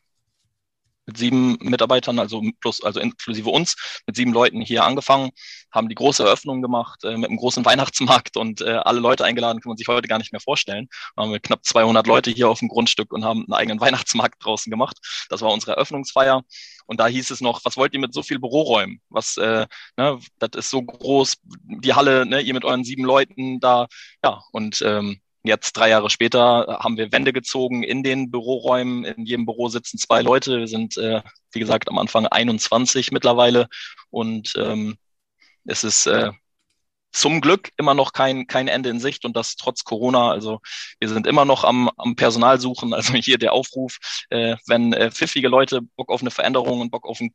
mit 1.07 1.17
sieben 1.17 1.57
Mitarbeitern, 1.61 2.19
also 2.19 2.43
plus, 2.59 2.83
also 2.83 2.99
inklusive 2.99 3.49
uns, 3.49 3.75
mit 4.05 4.15
sieben 4.15 4.33
Leuten 4.33 4.61
hier 4.61 4.83
angefangen, 4.83 5.31
haben 5.71 5.89
die 5.89 5.95
große 5.95 6.23
Eröffnung 6.23 6.61
gemacht 6.61 7.03
äh, 7.03 7.17
mit 7.17 7.29
einem 7.29 7.37
großen 7.37 7.65
Weihnachtsmarkt 7.65 8.37
und 8.37 8.61
äh, 8.61 8.79
alle 8.83 8.99
Leute 8.99 9.25
eingeladen, 9.25 9.61
kann 9.61 9.69
man 9.69 9.77
sich 9.77 9.87
heute 9.87 10.07
gar 10.07 10.19
nicht 10.19 10.31
mehr 10.31 10.41
vorstellen. 10.41 10.87
Da 11.15 11.23
haben 11.23 11.31
wir 11.31 11.39
knapp 11.39 11.65
200 11.65 12.05
Leute 12.05 12.29
hier 12.31 12.49
auf 12.49 12.59
dem 12.59 12.67
Grundstück 12.67 13.11
und 13.11 13.25
haben 13.25 13.45
einen 13.45 13.53
eigenen 13.53 13.79
Weihnachtsmarkt 13.81 14.43
draußen 14.43 14.69
gemacht. 14.69 14.97
Das 15.29 15.41
war 15.41 15.51
unsere 15.51 15.73
Eröffnungsfeier. 15.73 16.43
Und 16.85 16.99
da 16.99 17.07
hieß 17.07 17.31
es 17.31 17.41
noch, 17.41 17.63
was 17.65 17.75
wollt 17.75 17.93
ihr 17.93 17.99
mit 17.99 18.13
so 18.13 18.23
viel 18.23 18.39
Büroräumen? 18.39 19.01
Was, 19.09 19.35
äh, 19.37 19.67
ne, 19.97 20.19
das 20.39 20.51
ist 20.55 20.69
so 20.69 20.81
groß, 20.81 21.37
die 21.43 21.93
Halle, 21.93 22.25
ne, 22.25 22.39
ihr 22.41 22.53
mit 22.53 22.63
euren 22.63 22.85
sieben 22.85 23.03
Leuten 23.03 23.59
da, 23.59 23.87
ja, 24.23 24.41
und 24.51 24.81
ähm, 24.81 25.19
Jetzt, 25.47 25.73
drei 25.77 25.89
Jahre 25.89 26.09
später, 26.09 26.79
haben 26.81 26.97
wir 26.97 27.11
Wände 27.11 27.33
gezogen 27.33 27.83
in 27.83 28.03
den 28.03 28.31
Büroräumen. 28.31 29.05
In 29.05 29.25
jedem 29.25 29.45
Büro 29.45 29.69
sitzen 29.69 29.97
zwei 29.97 30.21
Leute. 30.21 30.59
Wir 30.59 30.67
sind, 30.67 30.97
äh, 30.97 31.21
wie 31.51 31.59
gesagt, 31.59 31.89
am 31.89 31.97
Anfang 31.97 32.27
21 32.27 33.11
mittlerweile. 33.11 33.67
Und 34.09 34.53
ähm, 34.57 34.97
es 35.65 35.83
ist 35.83 36.07
äh, 36.07 36.31
zum 37.11 37.41
Glück 37.41 37.71
immer 37.77 37.93
noch 37.93 38.13
kein, 38.13 38.47
kein 38.47 38.67
Ende 38.67 38.89
in 38.89 38.99
Sicht 38.99 39.25
und 39.25 39.35
das 39.35 39.55
trotz 39.55 39.83
Corona. 39.83 40.29
Also 40.29 40.59
wir 40.99 41.09
sind 41.09 41.25
immer 41.25 41.45
noch 41.45 41.63
am, 41.63 41.89
am 41.97 42.15
Personal 42.15 42.59
suchen. 42.59 42.93
Also 42.93 43.13
hier 43.15 43.37
der 43.37 43.53
Aufruf, 43.53 43.97
äh, 44.29 44.55
wenn 44.67 44.93
äh, 44.93 45.11
pfiffige 45.11 45.47
Leute 45.47 45.81
Bock 45.95 46.09
auf 46.09 46.21
eine 46.21 46.31
Veränderung 46.31 46.81
und 46.81 46.91
Bock 46.91 47.07
auf 47.07 47.19
ein, 47.19 47.33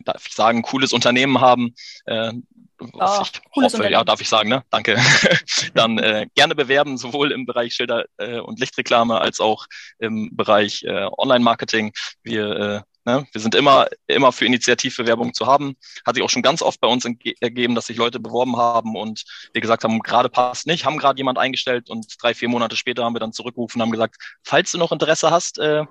darf 0.00 0.26
ich 0.26 0.34
sagen, 0.34 0.62
cooles 0.62 0.92
Unternehmen 0.92 1.40
haben, 1.40 1.74
äh, 2.04 2.32
was 2.78 3.32
oh, 3.54 3.62
ich 3.62 3.72
hoffe, 3.72 3.90
ja, 3.90 4.04
darf 4.04 4.20
ich 4.20 4.28
sagen, 4.28 4.48
ne? 4.48 4.64
Danke. 4.70 4.96
Dann 5.74 5.98
äh, 5.98 6.26
gerne 6.34 6.54
bewerben, 6.54 6.98
sowohl 6.98 7.32
im 7.32 7.46
Bereich 7.46 7.74
Schilder 7.74 8.04
äh, 8.18 8.38
und 8.38 8.60
Lichtreklame 8.60 9.20
als 9.20 9.40
auch 9.40 9.66
im 9.98 10.34
Bereich 10.36 10.82
äh, 10.84 11.08
Online-Marketing. 11.16 11.92
Wir 12.22 12.50
äh, 12.56 12.80
Ne? 13.06 13.24
Wir 13.30 13.40
sind 13.40 13.54
immer, 13.54 13.86
immer 14.08 14.32
für 14.32 14.46
Initiativbewerbung 14.46 15.32
zu 15.32 15.46
haben. 15.46 15.76
Hat 16.04 16.16
sich 16.16 16.24
auch 16.24 16.28
schon 16.28 16.42
ganz 16.42 16.60
oft 16.60 16.80
bei 16.80 16.88
uns 16.88 17.06
ergeben, 17.40 17.76
dass 17.76 17.86
sich 17.86 17.96
Leute 17.96 18.18
beworben 18.18 18.56
haben 18.56 18.96
und 18.96 19.22
wir 19.52 19.60
gesagt 19.60 19.84
haben, 19.84 20.00
gerade 20.00 20.28
passt 20.28 20.66
nicht, 20.66 20.84
haben 20.84 20.98
gerade 20.98 21.16
jemand 21.16 21.38
eingestellt 21.38 21.88
und 21.88 22.12
drei, 22.20 22.34
vier 22.34 22.48
Monate 22.48 22.74
später 22.74 23.04
haben 23.04 23.14
wir 23.14 23.20
dann 23.20 23.32
zurückgerufen 23.32 23.80
und 23.80 23.86
haben 23.86 23.92
gesagt, 23.92 24.16
falls 24.42 24.72
du 24.72 24.78
noch 24.78 24.90
Interesse 24.90 25.30
hast, 25.30 25.58
äh, 25.60 25.84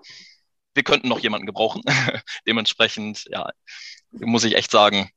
wir 0.73 0.83
könnten 0.83 1.07
noch 1.07 1.19
jemanden 1.19 1.45
gebrauchen. 1.45 1.83
Dementsprechend, 2.47 3.23
ja, 3.29 3.49
muss 4.11 4.43
ich 4.43 4.57
echt 4.57 4.71
sagen, 4.71 5.09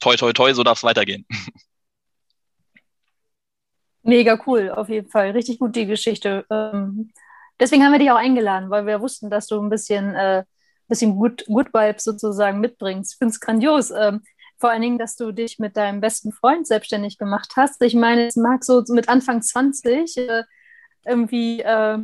toi, 0.00 0.16
toi, 0.16 0.32
toi, 0.32 0.52
so 0.52 0.62
darf 0.62 0.78
es 0.78 0.84
weitergehen. 0.84 1.26
Mega 4.02 4.38
cool, 4.46 4.70
auf 4.70 4.88
jeden 4.88 5.10
Fall. 5.10 5.32
Richtig 5.32 5.58
gut 5.58 5.74
die 5.74 5.86
Geschichte. 5.86 6.44
Ähm, 6.50 7.10
deswegen 7.58 7.82
haben 7.82 7.92
wir 7.92 7.98
dich 7.98 8.10
auch 8.10 8.16
eingeladen, 8.16 8.70
weil 8.70 8.86
wir 8.86 9.00
wussten, 9.00 9.30
dass 9.30 9.48
du 9.48 9.60
ein 9.60 9.68
bisschen 9.68 10.14
äh, 10.14 10.44
bisschen 10.88 11.16
Good, 11.16 11.46
Good 11.46 11.72
Vibes 11.72 12.04
sozusagen 12.04 12.60
mitbringst. 12.60 13.14
Ich 13.14 13.18
finde 13.18 13.32
es 13.32 13.40
grandios. 13.40 13.90
Ähm, 13.90 14.22
vor 14.58 14.70
allen 14.70 14.82
Dingen, 14.82 14.98
dass 14.98 15.16
du 15.16 15.32
dich 15.32 15.58
mit 15.58 15.76
deinem 15.76 16.00
besten 16.00 16.32
Freund 16.32 16.66
selbstständig 16.66 17.18
gemacht 17.18 17.52
hast. 17.56 17.82
Ich 17.82 17.94
meine, 17.94 18.26
es 18.26 18.36
mag 18.36 18.64
so 18.64 18.82
mit 18.88 19.08
Anfang 19.08 19.42
20 19.42 20.16
äh, 20.16 20.44
irgendwie 21.04 21.60
äh, 21.60 21.98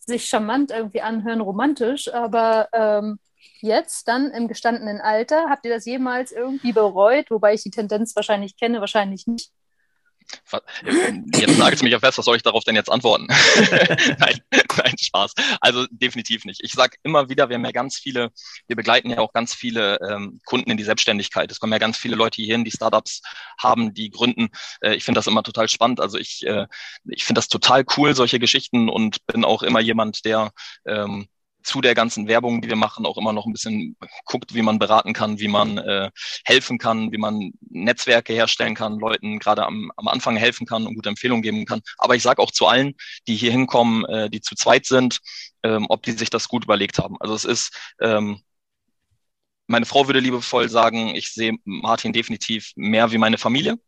sich 0.00 0.26
charmant 0.26 0.70
irgendwie 0.70 1.02
anhören, 1.02 1.40
romantisch, 1.40 2.12
aber 2.12 2.68
ähm, 2.72 3.18
jetzt 3.60 4.08
dann 4.08 4.30
im 4.30 4.48
gestandenen 4.48 5.00
Alter, 5.00 5.48
habt 5.48 5.64
ihr 5.64 5.74
das 5.74 5.86
jemals 5.86 6.32
irgendwie 6.32 6.72
bereut? 6.72 7.30
Wobei 7.30 7.54
ich 7.54 7.62
die 7.62 7.70
Tendenz 7.70 8.14
wahrscheinlich 8.16 8.56
kenne, 8.56 8.80
wahrscheinlich 8.80 9.26
nicht. 9.26 9.50
Jetzt 11.34 11.58
nagelt 11.58 11.82
mich 11.82 11.94
auf 11.94 12.00
fest, 12.00 12.18
was 12.18 12.24
soll 12.24 12.36
ich 12.36 12.42
darauf 12.42 12.64
denn 12.64 12.74
jetzt 12.74 12.90
antworten? 12.90 13.26
nein, 14.18 14.40
nein, 14.50 14.94
Spaß. 14.98 15.34
Also 15.60 15.86
definitiv 15.90 16.44
nicht. 16.44 16.62
Ich 16.62 16.72
sage 16.72 16.96
immer 17.02 17.28
wieder, 17.28 17.48
wir 17.48 17.54
haben 17.54 17.64
ja 17.64 17.72
ganz 17.72 17.96
viele, 17.96 18.30
wir 18.66 18.76
begleiten 18.76 19.10
ja 19.10 19.18
auch 19.18 19.32
ganz 19.32 19.54
viele 19.54 19.98
ähm, 20.08 20.40
Kunden 20.44 20.70
in 20.70 20.76
die 20.76 20.84
Selbstständigkeit. 20.84 21.50
Es 21.50 21.60
kommen 21.60 21.72
ja 21.72 21.78
ganz 21.78 21.96
viele 21.96 22.16
Leute 22.16 22.42
hierhin, 22.42 22.64
die 22.64 22.70
Startups 22.70 23.22
haben, 23.58 23.94
die 23.94 24.10
gründen. 24.10 24.48
Äh, 24.80 24.94
ich 24.94 25.04
finde 25.04 25.18
das 25.18 25.26
immer 25.26 25.42
total 25.42 25.68
spannend. 25.68 26.00
Also 26.00 26.18
ich, 26.18 26.46
äh, 26.46 26.66
ich 27.04 27.24
finde 27.24 27.38
das 27.38 27.48
total 27.48 27.84
cool, 27.96 28.14
solche 28.14 28.38
Geschichten 28.38 28.88
und 28.88 29.24
bin 29.26 29.44
auch 29.44 29.62
immer 29.62 29.80
jemand, 29.80 30.24
der 30.24 30.52
ähm, 30.86 31.28
zu 31.66 31.80
der 31.80 31.94
ganzen 31.94 32.28
Werbung, 32.28 32.62
die 32.62 32.68
wir 32.68 32.76
machen, 32.76 33.06
auch 33.06 33.18
immer 33.18 33.32
noch 33.32 33.46
ein 33.46 33.52
bisschen 33.52 33.96
guckt, 34.24 34.54
wie 34.54 34.62
man 34.62 34.78
beraten 34.78 35.12
kann, 35.12 35.38
wie 35.38 35.48
man 35.48 35.78
äh, 35.78 36.10
helfen 36.44 36.78
kann, 36.78 37.12
wie 37.12 37.18
man 37.18 37.52
Netzwerke 37.60 38.32
herstellen 38.32 38.74
kann, 38.74 38.98
Leuten 38.98 39.38
gerade 39.38 39.66
am, 39.66 39.90
am 39.96 40.08
Anfang 40.08 40.36
helfen 40.36 40.66
kann 40.66 40.86
und 40.86 40.94
gute 40.94 41.08
Empfehlungen 41.08 41.42
geben 41.42 41.66
kann. 41.66 41.80
Aber 41.98 42.14
ich 42.14 42.22
sage 42.22 42.40
auch 42.40 42.50
zu 42.50 42.66
allen, 42.66 42.94
die 43.26 43.36
hier 43.36 43.50
hinkommen, 43.50 44.04
äh, 44.06 44.30
die 44.30 44.40
zu 44.40 44.54
zweit 44.54 44.86
sind, 44.86 45.20
ähm, 45.62 45.86
ob 45.88 46.02
die 46.02 46.12
sich 46.12 46.30
das 46.30 46.48
gut 46.48 46.64
überlegt 46.64 46.98
haben. 46.98 47.16
Also 47.20 47.34
es 47.34 47.44
ist 47.44 47.76
ähm, 48.00 48.40
meine 49.66 49.86
Frau 49.86 50.06
würde 50.06 50.20
liebevoll 50.20 50.68
sagen, 50.68 51.14
ich 51.14 51.32
sehe 51.32 51.54
Martin 51.64 52.12
definitiv 52.12 52.72
mehr 52.76 53.10
wie 53.12 53.18
meine 53.18 53.38
Familie. 53.38 53.78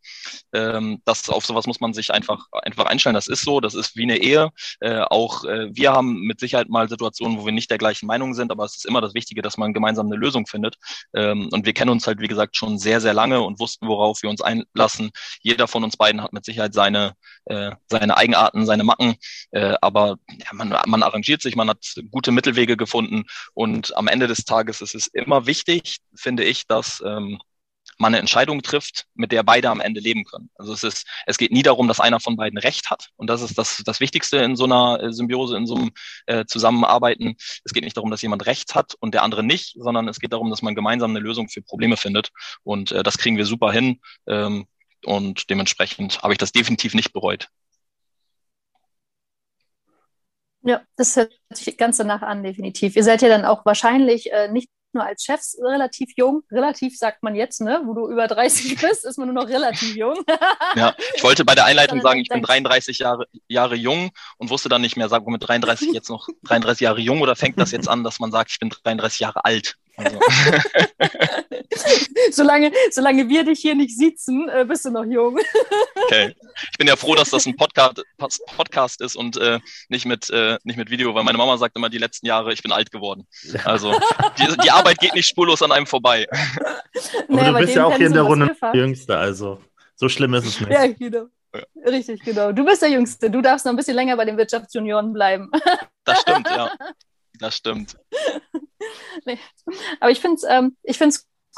Ähm, 0.52 1.00
das 1.04 1.28
auf 1.28 1.46
sowas 1.46 1.66
muss 1.66 1.80
man 1.80 1.92
sich 1.94 2.12
einfach 2.12 2.46
einfach 2.52 2.86
einstellen. 2.86 3.14
Das 3.14 3.28
ist 3.28 3.42
so, 3.42 3.60
das 3.60 3.74
ist 3.74 3.96
wie 3.96 4.02
eine 4.02 4.18
Ehe. 4.18 4.50
Äh, 4.80 5.00
auch 5.00 5.44
äh, 5.44 5.68
wir 5.72 5.92
haben 5.92 6.20
mit 6.20 6.40
Sicherheit 6.40 6.68
mal 6.68 6.88
Situationen, 6.88 7.38
wo 7.38 7.46
wir 7.46 7.52
nicht 7.52 7.70
der 7.70 7.78
gleichen 7.78 8.06
Meinung 8.06 8.34
sind, 8.34 8.50
aber 8.50 8.64
es 8.64 8.76
ist 8.76 8.86
immer 8.86 9.00
das 9.00 9.14
Wichtige, 9.14 9.42
dass 9.42 9.56
man 9.56 9.72
gemeinsam 9.72 10.06
eine 10.06 10.16
Lösung 10.16 10.46
findet. 10.46 10.76
Ähm, 11.14 11.48
und 11.52 11.66
wir 11.66 11.72
kennen 11.72 11.90
uns 11.90 12.06
halt 12.06 12.20
wie 12.20 12.28
gesagt 12.28 12.56
schon 12.56 12.78
sehr 12.78 13.00
sehr 13.00 13.14
lange 13.14 13.40
und 13.42 13.60
wussten, 13.60 13.86
worauf 13.86 14.22
wir 14.22 14.30
uns 14.30 14.40
einlassen. 14.40 15.10
Jeder 15.42 15.68
von 15.68 15.84
uns 15.84 15.96
beiden 15.96 16.22
hat 16.22 16.32
mit 16.32 16.44
Sicherheit 16.44 16.74
seine 16.74 17.14
äh, 17.48 17.72
seine 17.88 18.16
Eigenarten, 18.16 18.66
seine 18.66 18.84
Macken, 18.84 19.16
äh, 19.50 19.74
aber 19.80 20.18
ja, 20.30 20.52
man, 20.52 20.74
man 20.86 21.02
arrangiert 21.02 21.42
sich, 21.42 21.56
man 21.56 21.68
hat 21.68 21.94
gute 22.10 22.32
Mittelwege 22.32 22.76
gefunden 22.76 23.24
und 23.54 23.96
am 23.96 24.08
Ende 24.08 24.26
des 24.26 24.44
Tages 24.44 24.80
ist 24.80 24.94
es 24.94 25.06
immer 25.08 25.46
wichtig 25.46 25.98
finde 26.14 26.44
ich, 26.44 26.66
dass 26.66 27.02
ähm, 27.06 27.38
man 27.98 28.14
eine 28.14 28.20
Entscheidung 28.20 28.62
trifft, 28.62 29.06
mit 29.14 29.32
der 29.32 29.42
beide 29.42 29.70
am 29.70 29.80
Ende 29.80 30.00
leben 30.00 30.24
können. 30.24 30.50
Also 30.54 30.72
es 30.72 30.84
ist, 30.84 31.06
es 31.26 31.38
geht 31.38 31.52
nie 31.52 31.62
darum, 31.62 31.88
dass 31.88 32.00
einer 32.00 32.20
von 32.20 32.36
beiden 32.36 32.58
Recht 32.58 32.90
hat. 32.90 33.08
Und 33.16 33.28
das 33.28 33.42
ist 33.42 33.58
das, 33.58 33.82
das 33.84 34.00
Wichtigste 34.00 34.38
in 34.38 34.56
so 34.56 34.64
einer 34.64 35.02
äh, 35.02 35.12
Symbiose, 35.12 35.56
in 35.56 35.66
so 35.66 35.74
einem 35.74 35.90
äh, 36.26 36.44
Zusammenarbeiten. 36.44 37.36
Es 37.64 37.72
geht 37.72 37.84
nicht 37.84 37.96
darum, 37.96 38.10
dass 38.10 38.22
jemand 38.22 38.46
Recht 38.46 38.74
hat 38.74 38.94
und 39.00 39.14
der 39.14 39.22
andere 39.22 39.42
nicht, 39.42 39.74
sondern 39.78 40.06
es 40.08 40.20
geht 40.20 40.32
darum, 40.32 40.50
dass 40.50 40.62
man 40.62 40.74
gemeinsam 40.74 41.10
eine 41.10 41.20
Lösung 41.20 41.48
für 41.48 41.62
Probleme 41.62 41.96
findet. 41.96 42.30
Und 42.62 42.92
äh, 42.92 43.02
das 43.02 43.18
kriegen 43.18 43.36
wir 43.36 43.46
super 43.46 43.72
hin. 43.72 44.00
Ähm, 44.26 44.66
und 45.04 45.50
dementsprechend 45.50 46.22
habe 46.22 46.32
ich 46.32 46.38
das 46.38 46.52
definitiv 46.52 46.94
nicht 46.94 47.12
bereut. 47.12 47.48
Ja, 50.62 50.82
das 50.96 51.16
hört 51.16 51.32
sich 51.50 51.76
ganz 51.78 51.98
danach 51.98 52.22
an, 52.22 52.42
definitiv. 52.42 52.96
Ihr 52.96 53.04
seid 53.04 53.22
ja 53.22 53.28
dann 53.28 53.44
auch 53.44 53.64
wahrscheinlich 53.64 54.32
äh, 54.32 54.48
nicht 54.48 54.68
nur 54.92 55.04
als 55.04 55.22
Chefs 55.22 55.56
relativ 55.62 56.10
jung. 56.16 56.42
Relativ 56.50 56.96
sagt 56.96 57.22
man 57.22 57.34
jetzt, 57.34 57.60
ne? 57.60 57.82
Wo 57.84 57.94
du 57.94 58.10
über 58.10 58.26
30 58.26 58.76
bist, 58.80 59.04
ist 59.04 59.18
man 59.18 59.32
nur 59.32 59.42
noch 59.42 59.48
relativ 59.48 59.94
jung. 59.94 60.16
ja, 60.76 60.94
ich 61.14 61.22
wollte 61.22 61.44
bei 61.44 61.54
der 61.54 61.64
Einleitung 61.64 62.00
sagen, 62.00 62.20
ich 62.20 62.28
bin 62.28 62.42
33 62.42 62.98
Jahre, 62.98 63.26
Jahre 63.46 63.76
jung 63.76 64.10
und 64.38 64.50
wusste 64.50 64.68
dann 64.68 64.80
nicht 64.80 64.96
mehr, 64.96 65.08
sagen 65.08 65.26
wir 65.26 65.32
mit 65.32 65.46
33 65.46 65.92
jetzt 65.92 66.08
noch 66.08 66.28
33 66.44 66.80
Jahre 66.80 67.00
jung 67.00 67.20
oder 67.20 67.36
fängt 67.36 67.58
das 67.60 67.70
jetzt 67.70 67.88
an, 67.88 68.04
dass 68.04 68.18
man 68.18 68.32
sagt, 68.32 68.50
ich 68.50 68.58
bin 68.58 68.70
33 68.70 69.20
Jahre 69.20 69.44
alt. 69.44 69.76
Also. 69.96 70.18
solange, 72.30 72.72
solange 72.90 73.28
wir 73.28 73.44
dich 73.44 73.60
hier 73.60 73.74
nicht 73.74 73.96
sitzen, 73.96 74.48
äh, 74.48 74.64
bist 74.64 74.84
du 74.84 74.90
noch 74.90 75.04
jung. 75.04 75.38
okay. 76.04 76.34
Ich 76.72 76.78
bin 76.78 76.86
ja 76.86 76.96
froh, 76.96 77.14
dass 77.14 77.30
das 77.30 77.46
ein 77.46 77.56
Podcast, 77.56 78.02
Podcast 78.56 79.00
ist 79.00 79.16
und 79.16 79.36
äh, 79.36 79.60
nicht, 79.88 80.06
mit, 80.06 80.30
äh, 80.30 80.58
nicht 80.64 80.76
mit 80.76 80.90
Video, 80.90 81.14
weil 81.14 81.24
meine 81.24 81.38
Mama 81.38 81.56
sagt 81.58 81.76
immer 81.76 81.88
die 81.88 81.98
letzten 81.98 82.26
Jahre, 82.26 82.52
ich 82.52 82.62
bin 82.62 82.72
alt 82.72 82.90
geworden. 82.90 83.26
Also 83.64 83.92
die, 84.38 84.56
die 84.62 84.70
Arbeit 84.70 84.98
geht 84.98 85.14
nicht 85.14 85.28
spurlos 85.28 85.62
an 85.62 85.72
einem 85.72 85.86
vorbei. 85.86 86.26
Aber 86.30 87.42
nee, 87.42 87.44
du 87.44 87.58
bist 87.58 87.74
ja 87.74 87.84
auch 87.84 87.96
hier 87.96 88.06
in 88.06 88.12
der 88.12 88.22
Runde 88.22 88.56
der 88.60 88.74
Jüngste, 88.74 89.16
also 89.16 89.60
so 89.94 90.08
schlimm 90.08 90.34
ist 90.34 90.46
es 90.46 90.60
nicht. 90.60 90.70
Ja, 90.70 90.86
genau. 90.86 91.26
Ja. 91.54 91.62
Richtig, 91.86 92.22
genau. 92.22 92.52
Du 92.52 92.64
bist 92.64 92.82
der 92.82 92.90
Jüngste. 92.90 93.30
Du 93.30 93.40
darfst 93.40 93.64
noch 93.64 93.72
ein 93.72 93.76
bisschen 93.76 93.96
länger 93.96 94.16
bei 94.16 94.24
den 94.24 94.36
Wirtschaftsjunioren 94.36 95.12
bleiben. 95.12 95.50
Das 96.04 96.22
stimmt, 96.22 96.48
ja. 96.48 96.72
Das 97.38 97.54
stimmt. 97.54 97.98
nee. 99.26 99.38
Aber 100.00 100.10
ich 100.10 100.20
finde 100.20 100.36
es 100.36 100.44
ähm, 100.48 100.74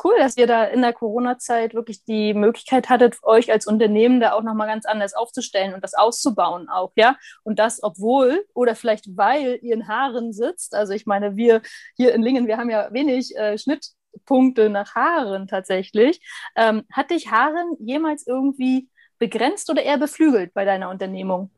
cool, 0.05 0.15
dass 0.19 0.37
ihr 0.37 0.47
da 0.47 0.65
in 0.65 0.83
der 0.83 0.93
Corona-Zeit 0.93 1.75
wirklich 1.75 2.05
die 2.05 2.35
Möglichkeit 2.35 2.89
hattet, 2.89 3.17
euch 3.23 3.51
als 3.53 3.67
Unternehmen 3.67 4.21
da 4.21 4.33
auch 4.33 4.43
nochmal 4.43 4.67
ganz 4.67 4.87
anders 4.87 5.15
aufzustellen 5.15 5.75
und 5.75 5.83
das 5.83 5.95
auszubauen 5.95 6.69
auch, 6.69 6.93
ja. 6.97 7.17
Und 7.43 7.59
das, 7.59 7.83
obwohl 7.83 8.45
oder 8.55 8.75
vielleicht 8.75 9.17
weil 9.17 9.59
ihr 9.63 9.75
in 9.75 9.89
Haaren 9.89 10.33
sitzt. 10.33 10.75
Also 10.75 10.93
ich 10.93 11.07
meine, 11.07 11.37
wir 11.37 11.63
hier 11.97 12.15
in 12.15 12.23
Lingen, 12.23 12.47
wir 12.47 12.59
haben 12.59 12.71
ja 12.71 12.93
wenig 12.93 13.37
äh, 13.37 13.59
Schnittpunkte 13.59 14.71
nach 14.71 14.95
Haaren 14.95 15.47
tatsächlich. 15.47 16.21
Ähm, 16.57 16.85
hat 16.93 17.11
dich 17.11 17.31
Haaren 17.31 17.77
jemals 17.79 18.27
irgendwie 18.27 18.89
begrenzt 19.19 19.71
oder 19.71 19.83
eher 19.83 19.99
beflügelt 19.99 20.53
bei 20.55 20.65
deiner 20.65 20.91
Unternehmung? 20.91 21.51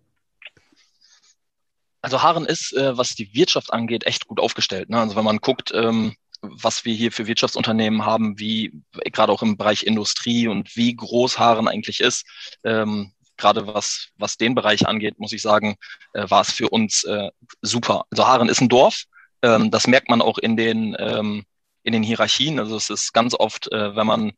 Also 2.03 2.23
Haaren 2.23 2.45
ist, 2.45 2.73
äh, 2.73 2.97
was 2.99 3.15
die 3.15 3.33
Wirtschaft 3.33 3.73
angeht, 3.73 4.07
echt 4.07 4.27
gut 4.27 4.41
aufgestellt. 4.41 4.91
Ne? 4.91 4.99
Also 4.99 5.15
wenn 5.15 5.25
man 5.25 5.39
guckt, 5.39 5.73
ähm, 5.73 6.17
was 6.43 6.85
wir 6.85 6.95
hier 6.95 7.13
für 7.13 7.27
Wirtschaftsunternehmen 7.27 8.05
haben, 8.05 8.39
wie 8.39 8.83
gerade 9.13 9.33
auch 9.33 9.43
im 9.43 9.57
Bereich 9.57 9.85
Industrie 9.85 10.49
und 10.49 10.77
wie 10.77 10.95
groß 10.95 11.39
Haaren 11.39 11.69
eigentlich 11.69 12.01
ist, 12.01 12.27
ähm, 12.65 13.13
gerade 13.37 13.67
was, 13.67 14.09
was 14.17 14.37
den 14.37 14.55
Bereich 14.55 14.87
angeht, 14.87 15.19
muss 15.19 15.33
ich 15.33 15.43
sagen, 15.43 15.77
äh, 16.13 16.29
war 16.29 16.43
es 16.43 16.53
für 16.53 16.69
uns 16.69 17.05
äh, 17.05 17.31
super. 17.63 18.05
Also 18.11 18.27
Haaren 18.27 18.49
ist 18.49 18.61
ein 18.61 18.69
Dorf. 18.69 19.05
Ähm, 19.43 19.71
das 19.71 19.87
merkt 19.87 20.09
man 20.09 20.21
auch 20.21 20.39
in 20.39 20.57
den, 20.57 20.97
ähm, 20.99 21.45
in 21.83 21.93
den 21.93 22.03
Hierarchien. 22.03 22.59
Also 22.59 22.77
es 22.77 22.91
ist 22.91 23.13
ganz 23.13 23.35
oft, 23.35 23.71
äh, 23.73 23.97
wenn 23.97 24.07
man 24.07 24.33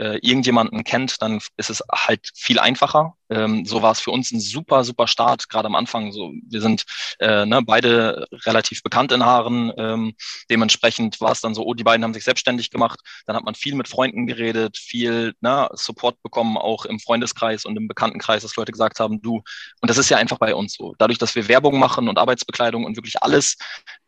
äh, 0.00 0.18
irgendjemanden 0.22 0.82
kennt, 0.82 1.20
dann 1.20 1.40
ist 1.58 1.68
es 1.68 1.84
halt 1.92 2.30
viel 2.34 2.58
einfacher. 2.58 3.14
Ähm, 3.28 3.66
so 3.66 3.82
war 3.82 3.92
es 3.92 4.00
für 4.00 4.10
uns 4.10 4.32
ein 4.32 4.40
super, 4.40 4.82
super 4.82 5.06
Start, 5.06 5.48
gerade 5.50 5.66
am 5.66 5.74
Anfang. 5.74 6.10
So, 6.10 6.32
wir 6.48 6.62
sind 6.62 6.84
äh, 7.18 7.44
ne, 7.44 7.60
beide 7.62 8.26
relativ 8.46 8.82
bekannt 8.82 9.12
in 9.12 9.24
Haaren. 9.24 9.72
Ähm, 9.76 10.14
dementsprechend 10.48 11.20
war 11.20 11.32
es 11.32 11.42
dann 11.42 11.54
so, 11.54 11.64
oh, 11.64 11.74
die 11.74 11.84
beiden 11.84 12.02
haben 12.02 12.14
sich 12.14 12.24
selbstständig 12.24 12.70
gemacht. 12.70 12.98
Dann 13.26 13.36
hat 13.36 13.44
man 13.44 13.54
viel 13.54 13.74
mit 13.74 13.88
Freunden 13.88 14.26
geredet, 14.26 14.78
viel 14.78 15.34
ne, 15.42 15.68
Support 15.74 16.22
bekommen, 16.22 16.56
auch 16.56 16.86
im 16.86 16.98
Freundeskreis 16.98 17.66
und 17.66 17.76
im 17.76 17.86
Bekanntenkreis, 17.86 18.42
dass 18.42 18.56
Leute 18.56 18.72
gesagt 18.72 19.00
haben, 19.00 19.20
du, 19.20 19.42
und 19.80 19.90
das 19.90 19.98
ist 19.98 20.08
ja 20.08 20.16
einfach 20.16 20.38
bei 20.38 20.54
uns 20.54 20.74
so. 20.74 20.94
Dadurch, 20.98 21.18
dass 21.18 21.34
wir 21.34 21.46
Werbung 21.46 21.78
machen 21.78 22.08
und 22.08 22.18
Arbeitsbekleidung 22.18 22.84
und 22.84 22.96
wirklich 22.96 23.22
alles 23.22 23.58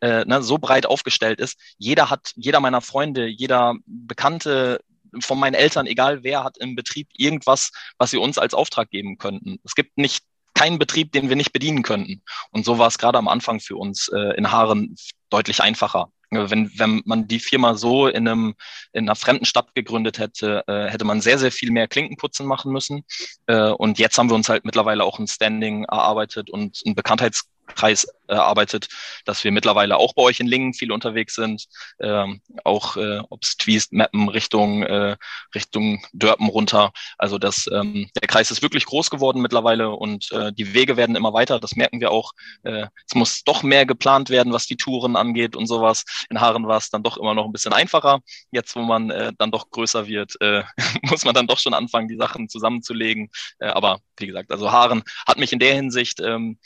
äh, 0.00 0.24
ne, 0.24 0.42
so 0.42 0.56
breit 0.56 0.86
aufgestellt 0.86 1.38
ist, 1.38 1.58
jeder 1.76 2.08
hat, 2.08 2.32
jeder 2.36 2.60
meiner 2.60 2.80
Freunde, 2.80 3.26
jeder 3.26 3.74
Bekannte, 3.84 4.80
von 5.20 5.38
meinen 5.38 5.54
Eltern, 5.54 5.86
egal 5.86 6.22
wer, 6.22 6.44
hat 6.44 6.56
im 6.58 6.74
Betrieb 6.74 7.08
irgendwas, 7.16 7.70
was 7.98 8.10
sie 8.10 8.18
uns 8.18 8.38
als 8.38 8.54
Auftrag 8.54 8.90
geben 8.90 9.18
könnten. 9.18 9.58
Es 9.64 9.74
gibt 9.74 9.98
nicht 9.98 10.24
keinen 10.54 10.78
Betrieb, 10.78 11.12
den 11.12 11.28
wir 11.28 11.36
nicht 11.36 11.52
bedienen 11.52 11.82
könnten. 11.82 12.22
Und 12.50 12.64
so 12.64 12.78
war 12.78 12.88
es 12.88 12.98
gerade 12.98 13.18
am 13.18 13.28
Anfang 13.28 13.60
für 13.60 13.76
uns 13.76 14.08
äh, 14.08 14.36
in 14.36 14.52
Haaren 14.52 14.96
deutlich 15.30 15.62
einfacher. 15.62 16.10
wenn, 16.30 16.70
wenn 16.78 17.02
man 17.04 17.26
die 17.26 17.40
Firma 17.40 17.74
so 17.74 18.06
in 18.06 18.28
einem 18.28 18.54
in 18.92 19.04
einer 19.04 19.16
fremden 19.16 19.44
Stadt 19.44 19.74
gegründet 19.74 20.18
hätte, 20.18 20.64
äh, 20.66 20.90
hätte 20.90 21.04
man 21.04 21.20
sehr, 21.20 21.38
sehr 21.38 21.52
viel 21.52 21.70
mehr 21.70 21.88
Klinkenputzen 21.88 22.46
machen 22.46 22.72
müssen. 22.72 23.04
Äh, 23.46 23.70
und 23.70 23.98
jetzt 23.98 24.18
haben 24.18 24.30
wir 24.30 24.34
uns 24.34 24.48
halt 24.48 24.64
mittlerweile 24.64 25.04
auch 25.04 25.18
ein 25.18 25.26
Standing 25.26 25.84
erarbeitet 25.84 26.50
und 26.50 26.82
ein 26.86 26.94
Bekanntheits 26.94 27.48
Kreis 27.72 28.06
erarbeitet, 28.32 28.88
dass 29.24 29.44
wir 29.44 29.52
mittlerweile 29.52 29.96
auch 29.96 30.14
bei 30.14 30.22
euch 30.22 30.40
in 30.40 30.46
Lingen 30.46 30.74
viel 30.74 30.90
unterwegs 30.90 31.34
sind, 31.34 31.66
ähm, 32.00 32.40
auch 32.64 32.96
äh, 32.96 33.20
ob 33.30 33.42
es 33.42 33.56
Twist, 33.56 33.92
Mappen 33.92 34.28
Richtung 34.28 34.82
äh, 34.82 35.16
Richtung 35.54 36.04
Dörpen 36.12 36.48
runter. 36.48 36.92
Also 37.18 37.38
das 37.38 37.68
ähm, 37.72 38.10
der 38.20 38.28
Kreis 38.28 38.50
ist 38.50 38.62
wirklich 38.62 38.86
groß 38.86 39.10
geworden 39.10 39.42
mittlerweile 39.42 39.90
und 39.90 40.32
äh, 40.32 40.52
die 40.52 40.74
Wege 40.74 40.96
werden 40.96 41.16
immer 41.16 41.32
weiter. 41.32 41.60
Das 41.60 41.76
merken 41.76 42.00
wir 42.00 42.10
auch. 42.10 42.32
Äh, 42.62 42.86
es 43.06 43.14
muss 43.14 43.44
doch 43.44 43.62
mehr 43.62 43.86
geplant 43.86 44.30
werden, 44.30 44.52
was 44.52 44.66
die 44.66 44.76
Touren 44.76 45.16
angeht 45.16 45.54
und 45.54 45.66
sowas. 45.66 46.04
In 46.30 46.40
Haaren 46.40 46.66
war 46.66 46.78
es 46.78 46.90
dann 46.90 47.02
doch 47.02 47.16
immer 47.16 47.34
noch 47.34 47.44
ein 47.44 47.52
bisschen 47.52 47.72
einfacher. 47.72 48.20
Jetzt, 48.50 48.74
wo 48.76 48.80
man 48.80 49.10
äh, 49.10 49.32
dann 49.38 49.50
doch 49.50 49.70
größer 49.70 50.06
wird, 50.06 50.40
äh, 50.40 50.62
muss 51.02 51.24
man 51.24 51.34
dann 51.34 51.46
doch 51.46 51.58
schon 51.58 51.74
anfangen, 51.74 52.08
die 52.08 52.16
Sachen 52.16 52.48
zusammenzulegen. 52.48 53.30
Äh, 53.58 53.66
aber 53.66 54.00
wie 54.16 54.26
gesagt, 54.26 54.50
also 54.50 54.70
Haaren 54.72 55.02
hat 55.26 55.38
mich 55.38 55.52
in 55.52 55.58
der 55.58 55.74
Hinsicht 55.74 56.20
ähm, 56.20 56.58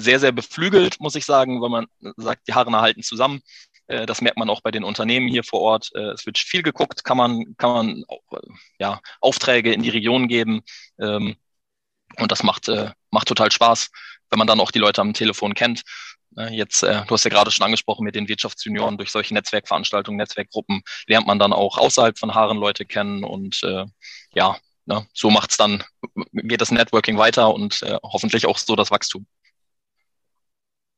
sehr, 0.00 0.20
sehr 0.20 0.32
beflügelt, 0.32 1.00
muss 1.00 1.14
ich 1.14 1.24
sagen, 1.24 1.60
weil 1.60 1.70
man 1.70 1.86
sagt, 2.16 2.48
die 2.48 2.54
Haare 2.54 2.72
halten 2.80 3.02
zusammen. 3.02 3.42
Äh, 3.90 4.06
das 4.06 4.20
merkt 4.20 4.38
man 4.38 4.48
auch 4.48 4.60
bei 4.62 4.70
den 4.70 4.84
Unternehmen 4.84 5.28
hier 5.28 5.44
vor 5.44 5.60
Ort. 5.60 5.90
Äh, 5.94 6.10
es 6.12 6.24
wird 6.24 6.38
viel 6.38 6.62
geguckt, 6.62 7.04
kann 7.04 7.16
man, 7.16 7.56
kann 7.56 7.72
man 7.72 8.04
äh, 8.32 8.36
ja, 8.78 9.00
Aufträge 9.20 9.72
in 9.72 9.82
die 9.82 9.90
Region 9.90 10.28
geben. 10.28 10.62
Ähm, 10.98 11.36
und 12.18 12.32
das 12.32 12.42
macht, 12.42 12.68
macht 13.12 13.28
total 13.28 13.52
Spaß, 13.52 13.90
wenn 14.30 14.38
man 14.38 14.48
dann 14.48 14.58
auch 14.58 14.72
die 14.72 14.80
Leute 14.80 15.00
am 15.00 15.14
Telefon 15.14 15.54
kennt. 15.54 15.82
Jetzt, 16.50 16.82
du 16.82 17.06
hast 17.08 17.24
ja 17.24 17.30
gerade 17.30 17.52
schon 17.52 17.64
angesprochen 17.64 18.04
mit 18.04 18.16
den 18.16 18.26
Wirtschaftsjunioren, 18.26 18.98
durch 18.98 19.12
solche 19.12 19.32
Netzwerkveranstaltungen, 19.32 20.16
Netzwerkgruppen 20.16 20.82
lernt 21.06 21.28
man 21.28 21.38
dann 21.38 21.52
auch 21.52 21.78
außerhalb 21.78 22.18
von 22.18 22.34
Haaren 22.34 22.58
Leute 22.58 22.84
kennen 22.84 23.22
und 23.22 23.60
ja, 24.34 24.56
ne, 24.86 25.06
so 25.14 25.30
macht's 25.30 25.56
dann, 25.56 25.84
geht 26.32 26.60
das 26.60 26.72
Networking 26.72 27.16
weiter 27.16 27.54
und 27.54 27.80
hoffentlich 28.02 28.44
auch 28.46 28.58
so 28.58 28.74
das 28.74 28.90
Wachstum. 28.90 29.24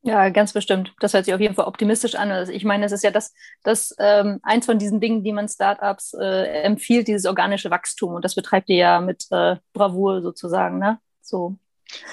Ja, 0.05 0.27
ganz 0.29 0.51
bestimmt. 0.51 0.93
Das 0.99 1.13
hört 1.13 1.23
sich 1.23 1.33
auf 1.33 1.39
jeden 1.39 1.55
Fall 1.55 1.65
optimistisch 1.65 2.15
an. 2.15 2.29
Also 2.29 2.51
ich 2.51 2.65
meine, 2.65 2.85
es 2.85 2.91
ist 2.91 3.05
ja 3.05 3.11
das, 3.11 3.33
das 3.63 3.95
ähm, 3.99 4.41
eins 4.43 4.65
von 4.65 4.77
diesen 4.77 4.99
Dingen, 4.99 5.23
die 5.23 5.31
man 5.31 5.47
Startups 5.47 6.13
äh, 6.13 6.63
empfiehlt, 6.63 7.07
dieses 7.07 7.25
organische 7.25 7.71
Wachstum. 7.71 8.15
Und 8.15 8.25
das 8.25 8.35
betreibt 8.35 8.69
ihr 8.69 8.75
ja 8.75 8.99
mit 8.99 9.25
äh, 9.31 9.55
Bravour 9.71 10.21
sozusagen, 10.21 10.77
ne? 10.77 10.99
So. 11.21 11.57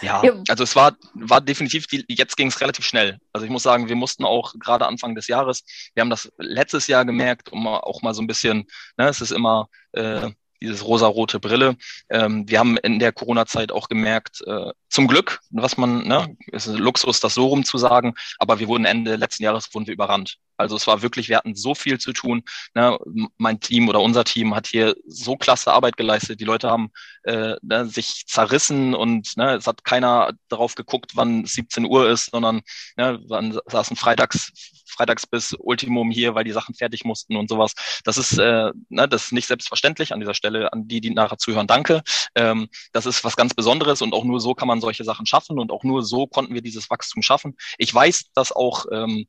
Ja, 0.03 0.23
also 0.49 0.63
es 0.63 0.77
war, 0.77 0.95
war 1.15 1.41
definitiv, 1.41 1.87
die, 1.87 2.05
jetzt 2.09 2.37
ging 2.37 2.49
es 2.49 2.61
relativ 2.61 2.85
schnell. 2.85 3.19
Also 3.33 3.47
ich 3.47 3.51
muss 3.51 3.63
sagen, 3.63 3.89
wir 3.89 3.97
mussten 3.97 4.25
auch 4.25 4.55
gerade 4.59 4.87
Anfang 4.87 5.15
des 5.15 5.27
Jahres, 5.27 5.65
wir 5.95 6.03
haben 6.03 6.11
das 6.11 6.31
letztes 6.39 6.87
Jahr 6.87 7.05
gemerkt, 7.05 7.51
um 7.51 7.67
auch 7.67 8.03
mal 8.03 8.15
so 8.15 8.23
ein 8.23 8.27
bisschen, 8.27 8.67
ne, 8.99 9.09
es 9.09 9.21
ist 9.21 9.33
immer, 9.33 9.69
äh, 9.93 10.31
dieses 10.61 10.85
rosa-rote 10.85 11.41
Brille. 11.41 11.77
Ähm, 12.09 12.49
wir 12.49 12.59
haben 12.59 12.77
in 12.79 12.99
der 12.99 13.13
Corona-Zeit 13.13 13.73
auch 13.73 13.89
gemerkt, 13.89 14.43
äh, 14.47 14.73
zum 14.89 15.07
Glück, 15.07 15.41
was 15.51 15.77
man, 15.77 16.07
ne, 16.07 16.37
ist 16.53 16.67
Luxus, 16.67 17.21
das 17.21 17.35
so 17.35 17.47
rum 17.47 17.65
zu 17.65 17.79
sagen, 17.79 18.15
aber 18.39 18.59
wir 18.59 18.69
wurden 18.69 18.85
Ende 18.85 19.17
letzten 19.17 19.45
Jahres 19.45 19.73
wurden 19.75 19.87
wir 19.87 19.95
überrannt. 19.95 20.39
Also 20.61 20.77
es 20.77 20.87
war 20.87 21.03
wirklich, 21.03 21.29
wir 21.29 21.37
hatten 21.37 21.55
so 21.55 21.75
viel 21.75 21.99
zu 21.99 22.13
tun. 22.13 22.43
Ne? 22.75 22.99
Mein 23.39 23.61
Team 23.61 23.89
oder 23.89 24.01
unser 24.01 24.25
Team 24.25 24.55
hat 24.55 24.67
hier 24.67 24.95
so 25.07 25.37
klasse 25.37 25.73
Arbeit 25.73 25.97
geleistet. 25.97 26.41
Die 26.41 26.45
Leute 26.45 26.71
haben 26.71 26.91
äh, 27.25 27.57
ne, 27.63 27.87
sich 27.87 28.25
zerrissen 28.27 28.95
und 28.95 29.37
ne, 29.37 29.57
es 29.57 29.67
hat 29.67 29.85
keiner 29.85 30.33
darauf 30.49 30.75
geguckt, 30.75 31.13
wann 31.15 31.45
17 31.45 31.85
Uhr 31.85 32.09
ist, 32.09 32.31
sondern 32.31 32.63
ne, 32.97 33.21
wann 33.29 33.59
saßen 33.67 33.97
freitags, 33.97 34.53
freitags 34.87 35.27
bis 35.27 35.55
Ultimum 35.59 36.11
hier, 36.11 36.35
weil 36.35 36.45
die 36.45 36.53
Sachen 36.53 36.75
fertig 36.75 37.05
mussten 37.05 37.37
und 37.37 37.49
sowas. 37.49 37.75
Das 38.05 38.19
ist, 38.19 38.39
äh, 38.39 38.71
ne, 38.89 39.09
das 39.09 39.27
ist 39.27 39.33
nicht 39.33 39.47
selbstverständlich 39.47 40.13
an 40.13 40.21
dieser 40.21 40.35
Stelle, 40.35 40.73
an 40.73 40.89
die, 40.89 41.01
die 41.01 41.11
nachher 41.11 41.39
zuhören. 41.39 41.67
Danke. 41.67 42.03
Ähm, 42.35 42.69
das 42.93 43.07
ist 43.07 43.25
was 43.25 43.37
ganz 43.37 43.55
Besonderes 43.55 44.03
und 44.03 44.15
auch 44.15 44.25
nur 44.25 44.41
so 44.41 44.55
kann 44.55 44.69
man 44.69 44.81
solche 44.81 45.05
Sachen 45.05 45.27
schaffen 45.27 45.59
und 45.59 45.71
auch 45.71 45.85
nur 45.85 46.03
so 46.03 46.27
konnten 46.27 46.55
wir 46.55 46.63
dieses 46.63 46.91
Wachstum 46.91 47.23
schaffen. 47.23 47.57
Ich 47.79 47.95
weiß, 47.95 48.31
dass 48.35 48.53
auch 48.53 48.87
ähm, 48.93 49.27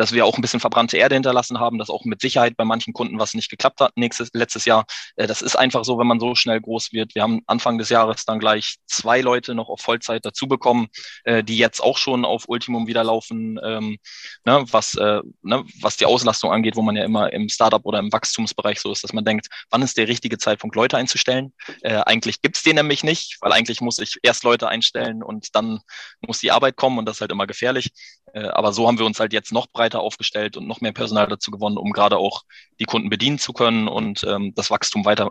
dass 0.00 0.12
wir 0.12 0.24
auch 0.24 0.38
ein 0.38 0.40
bisschen 0.40 0.60
verbrannte 0.60 0.96
Erde 0.96 1.14
hinterlassen 1.14 1.60
haben, 1.60 1.76
dass 1.76 1.90
auch 1.90 2.06
mit 2.06 2.22
Sicherheit 2.22 2.56
bei 2.56 2.64
manchen 2.64 2.94
Kunden 2.94 3.18
was 3.18 3.34
nicht 3.34 3.50
geklappt 3.50 3.80
hat 3.80 3.92
nächstes, 3.96 4.30
letztes 4.32 4.64
Jahr. 4.64 4.86
Äh, 5.16 5.26
das 5.26 5.42
ist 5.42 5.56
einfach 5.56 5.84
so, 5.84 5.98
wenn 5.98 6.06
man 6.06 6.18
so 6.18 6.34
schnell 6.34 6.58
groß 6.58 6.92
wird. 6.92 7.14
Wir 7.14 7.22
haben 7.22 7.42
Anfang 7.46 7.76
des 7.76 7.90
Jahres 7.90 8.24
dann 8.24 8.38
gleich 8.38 8.76
zwei 8.86 9.20
Leute 9.20 9.54
noch 9.54 9.68
auf 9.68 9.82
Vollzeit 9.82 10.24
dazu 10.24 10.48
bekommen, 10.48 10.88
äh, 11.24 11.44
die 11.44 11.58
jetzt 11.58 11.82
auch 11.82 11.98
schon 11.98 12.24
auf 12.24 12.44
Ultimum 12.48 12.86
wieder 12.86 13.04
laufen, 13.04 13.60
ähm, 13.62 13.98
ne, 14.46 14.64
was, 14.70 14.94
äh, 14.94 15.20
ne, 15.42 15.64
was 15.82 15.98
die 15.98 16.06
Auslastung 16.06 16.50
angeht, 16.50 16.76
wo 16.76 16.82
man 16.82 16.96
ja 16.96 17.04
immer 17.04 17.30
im 17.34 17.50
Startup 17.50 17.84
oder 17.84 17.98
im 17.98 18.10
Wachstumsbereich 18.10 18.80
so 18.80 18.90
ist, 18.92 19.04
dass 19.04 19.12
man 19.12 19.26
denkt, 19.26 19.48
wann 19.68 19.82
ist 19.82 19.98
der 19.98 20.08
richtige 20.08 20.38
Zeitpunkt, 20.38 20.76
Leute 20.76 20.96
einzustellen? 20.96 21.52
Eigentlich 21.82 22.40
gibt's 22.40 22.62
den 22.62 22.76
nämlich 22.76 23.04
nicht, 23.04 23.36
weil 23.40 23.52
eigentlich 23.52 23.80
muss 23.80 23.98
ich 23.98 24.16
erst 24.22 24.44
Leute 24.44 24.68
einstellen 24.68 25.22
und 25.22 25.54
dann 25.54 25.80
muss 26.26 26.38
die 26.38 26.52
Arbeit 26.52 26.76
kommen 26.76 26.98
und 26.98 27.06
das 27.06 27.16
ist 27.16 27.20
halt 27.20 27.32
immer 27.32 27.46
gefährlich. 27.46 27.90
Äh, 28.32 28.48
aber 28.48 28.72
so 28.72 28.86
haben 28.86 28.98
wir 28.98 29.06
uns 29.06 29.20
halt 29.20 29.32
jetzt 29.32 29.52
noch 29.52 29.68
breiter 29.68 29.89
aufgestellt 29.98 30.56
und 30.56 30.68
noch 30.68 30.80
mehr 30.80 30.92
Personal 30.92 31.26
dazu 31.26 31.50
gewonnen, 31.50 31.76
um 31.76 31.90
gerade 31.90 32.16
auch 32.16 32.44
die 32.78 32.84
Kunden 32.84 33.10
bedienen 33.10 33.38
zu 33.38 33.52
können 33.52 33.88
und 33.88 34.24
ähm, 34.24 34.54
das 34.54 34.70
Wachstum 34.70 35.04
weiter, 35.04 35.30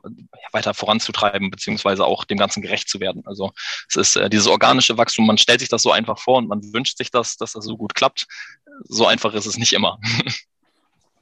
weiter 0.52 0.74
voranzutreiben, 0.74 1.50
beziehungsweise 1.50 2.06
auch 2.06 2.26
dem 2.26 2.38
Ganzen 2.38 2.62
gerecht 2.62 2.90
zu 2.90 3.00
werden. 3.00 3.24
Also 3.26 3.52
es 3.88 3.96
ist 3.96 4.16
äh, 4.18 4.30
dieses 4.30 4.48
organische 4.48 4.98
Wachstum, 4.98 5.26
man 5.26 5.38
stellt 5.38 5.62
sich 5.62 5.70
das 5.70 5.82
so 5.82 5.92
einfach 5.92 6.20
vor 6.20 6.38
und 6.38 6.48
man 6.48 6.62
wünscht 6.74 6.98
sich 6.98 7.12
das, 7.12 7.38
dass 7.38 7.54
das 7.54 7.64
so 7.64 7.78
gut 7.78 7.96
klappt. 7.96 8.28
So 8.84 9.08
einfach 9.08 9.34
ist 9.34 9.46
es 9.46 9.58
nicht 9.58 9.74
immer. 9.74 10.00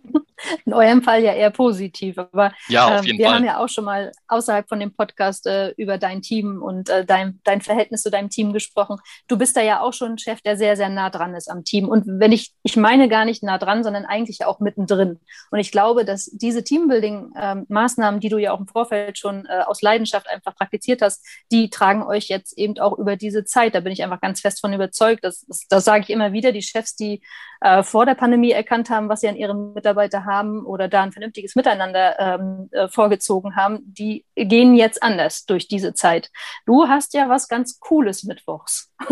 in 0.65 0.73
eurem 0.73 1.01
Fall 1.01 1.23
ja 1.23 1.33
eher 1.33 1.51
positiv. 1.51 2.17
Aber 2.17 2.53
ja, 2.67 2.99
äh, 2.99 3.03
wir 3.03 3.25
Fall. 3.25 3.35
haben 3.35 3.45
ja 3.45 3.59
auch 3.63 3.69
schon 3.69 3.85
mal 3.85 4.11
außerhalb 4.27 4.67
von 4.67 4.79
dem 4.79 4.93
Podcast 4.93 5.47
äh, 5.47 5.69
über 5.77 5.97
dein 5.97 6.21
Team 6.21 6.61
und 6.61 6.89
äh, 6.89 7.05
dein, 7.05 7.39
dein 7.43 7.61
Verhältnis 7.61 8.03
zu 8.03 8.11
deinem 8.11 8.29
Team 8.29 8.53
gesprochen. 8.53 8.97
Du 9.27 9.37
bist 9.37 9.57
da 9.57 9.61
ja 9.61 9.81
auch 9.81 9.93
schon 9.93 10.13
ein 10.13 10.17
Chef, 10.17 10.41
der 10.41 10.57
sehr, 10.57 10.75
sehr 10.77 10.89
nah 10.89 11.09
dran 11.09 11.35
ist 11.35 11.49
am 11.49 11.63
Team. 11.63 11.87
Und 11.87 12.03
wenn 12.07 12.31
ich, 12.31 12.53
ich 12.63 12.77
meine 12.77 13.09
gar 13.09 13.25
nicht 13.25 13.43
nah 13.43 13.57
dran, 13.57 13.83
sondern 13.83 14.05
eigentlich 14.05 14.45
auch 14.45 14.59
mittendrin. 14.59 15.19
Und 15.51 15.59
ich 15.59 15.71
glaube, 15.71 16.05
dass 16.05 16.25
diese 16.25 16.63
Teambuilding-Maßnahmen, 16.63 18.19
die 18.19 18.29
du 18.29 18.37
ja 18.37 18.51
auch 18.51 18.59
im 18.59 18.67
Vorfeld 18.67 19.17
schon 19.17 19.45
äh, 19.45 19.63
aus 19.65 19.81
Leidenschaft 19.81 20.27
einfach 20.29 20.55
praktiziert 20.55 21.01
hast, 21.01 21.25
die 21.51 21.69
tragen 21.69 22.03
euch 22.03 22.27
jetzt 22.27 22.57
eben 22.57 22.77
auch 22.79 22.97
über 22.97 23.15
diese 23.15 23.43
Zeit. 23.45 23.75
Da 23.75 23.79
bin 23.79 23.91
ich 23.91 24.03
einfach 24.03 24.21
ganz 24.21 24.41
fest 24.41 24.61
von 24.61 24.73
überzeugt. 24.73 25.23
Das, 25.23 25.45
das, 25.47 25.67
das 25.67 25.85
sage 25.85 26.03
ich 26.03 26.09
immer 26.09 26.33
wieder. 26.33 26.51
Die 26.51 26.61
Chefs, 26.61 26.95
die 26.95 27.21
äh, 27.61 27.83
vor 27.83 28.05
der 28.05 28.15
Pandemie 28.15 28.51
erkannt 28.51 28.89
haben, 28.89 29.09
was 29.09 29.21
sie 29.21 29.27
an 29.27 29.35
ihre 29.35 29.55
Mitarbeiter 29.55 30.25
haben 30.25 30.65
oder 30.65 30.87
da 30.87 31.03
ein 31.03 31.11
vernünftiges 31.11 31.55
Miteinander 31.55 32.19
ähm, 32.19 32.69
äh, 32.71 32.87
vorgezogen 32.87 33.55
haben, 33.55 33.79
die 33.83 34.25
gehen 34.35 34.75
jetzt 34.75 35.01
anders 35.01 35.45
durch 35.45 35.67
diese 35.67 35.93
Zeit. 35.93 36.29
Du 36.65 36.87
hast 36.87 37.13
ja 37.13 37.29
was 37.29 37.47
ganz 37.47 37.79
Cooles 37.79 38.23
mittwochs. 38.23 38.91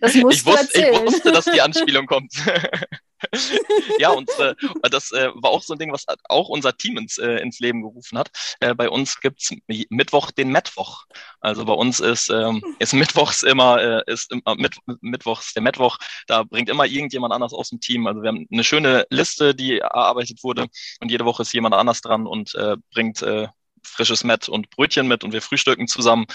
das 0.00 0.14
musst 0.14 0.38
ich, 0.38 0.46
wusste, 0.46 0.80
ich 0.80 1.02
wusste, 1.02 1.32
dass 1.32 1.44
die 1.46 1.60
Anspielung 1.62 2.06
kommt. 2.06 2.32
ja, 3.98 4.10
und 4.10 4.30
äh, 4.38 4.54
das 4.90 5.12
äh, 5.12 5.30
war 5.34 5.50
auch 5.50 5.62
so 5.62 5.74
ein 5.74 5.78
Ding, 5.78 5.92
was 5.92 6.04
auch 6.28 6.48
unser 6.48 6.76
Team 6.76 6.98
ins, 6.98 7.18
äh, 7.18 7.36
ins 7.36 7.60
Leben 7.60 7.82
gerufen 7.82 8.18
hat. 8.18 8.30
Äh, 8.60 8.74
bei 8.74 8.88
uns 8.88 9.20
gibt's 9.20 9.50
Mittwoch 9.66 10.30
den 10.30 10.50
Mittwoch. 10.50 11.04
Also 11.40 11.64
bei 11.64 11.72
uns 11.72 12.00
ist, 12.00 12.30
ähm, 12.30 12.62
ist 12.78 12.92
Mittwochs 12.94 13.42
immer, 13.42 13.80
äh, 13.80 14.02
ist 14.12 14.32
immer 14.32 14.56
mit, 14.56 14.76
Mittwochs 15.00 15.54
der 15.54 15.62
Mittwoch. 15.62 15.98
Da 16.26 16.42
bringt 16.42 16.68
immer 16.68 16.86
irgendjemand 16.86 17.32
anders 17.32 17.52
aus 17.52 17.70
dem 17.70 17.80
Team. 17.80 18.06
Also 18.06 18.22
wir 18.22 18.28
haben 18.28 18.46
eine 18.50 18.64
schöne 18.64 19.06
Liste, 19.10 19.54
die 19.54 19.78
erarbeitet 19.78 20.42
wurde 20.42 20.66
und 21.00 21.10
jede 21.10 21.24
Woche 21.24 21.42
ist 21.42 21.52
jemand 21.52 21.74
anders 21.74 22.00
dran 22.00 22.26
und 22.26 22.54
äh, 22.54 22.76
bringt 22.92 23.22
frisches 23.82 24.24
Met 24.24 24.48
und 24.48 24.70
Brötchen 24.70 25.08
mit 25.08 25.24
und 25.24 25.32
wir 25.32 25.42
frühstücken 25.42 25.88
zusammen. 25.88 26.26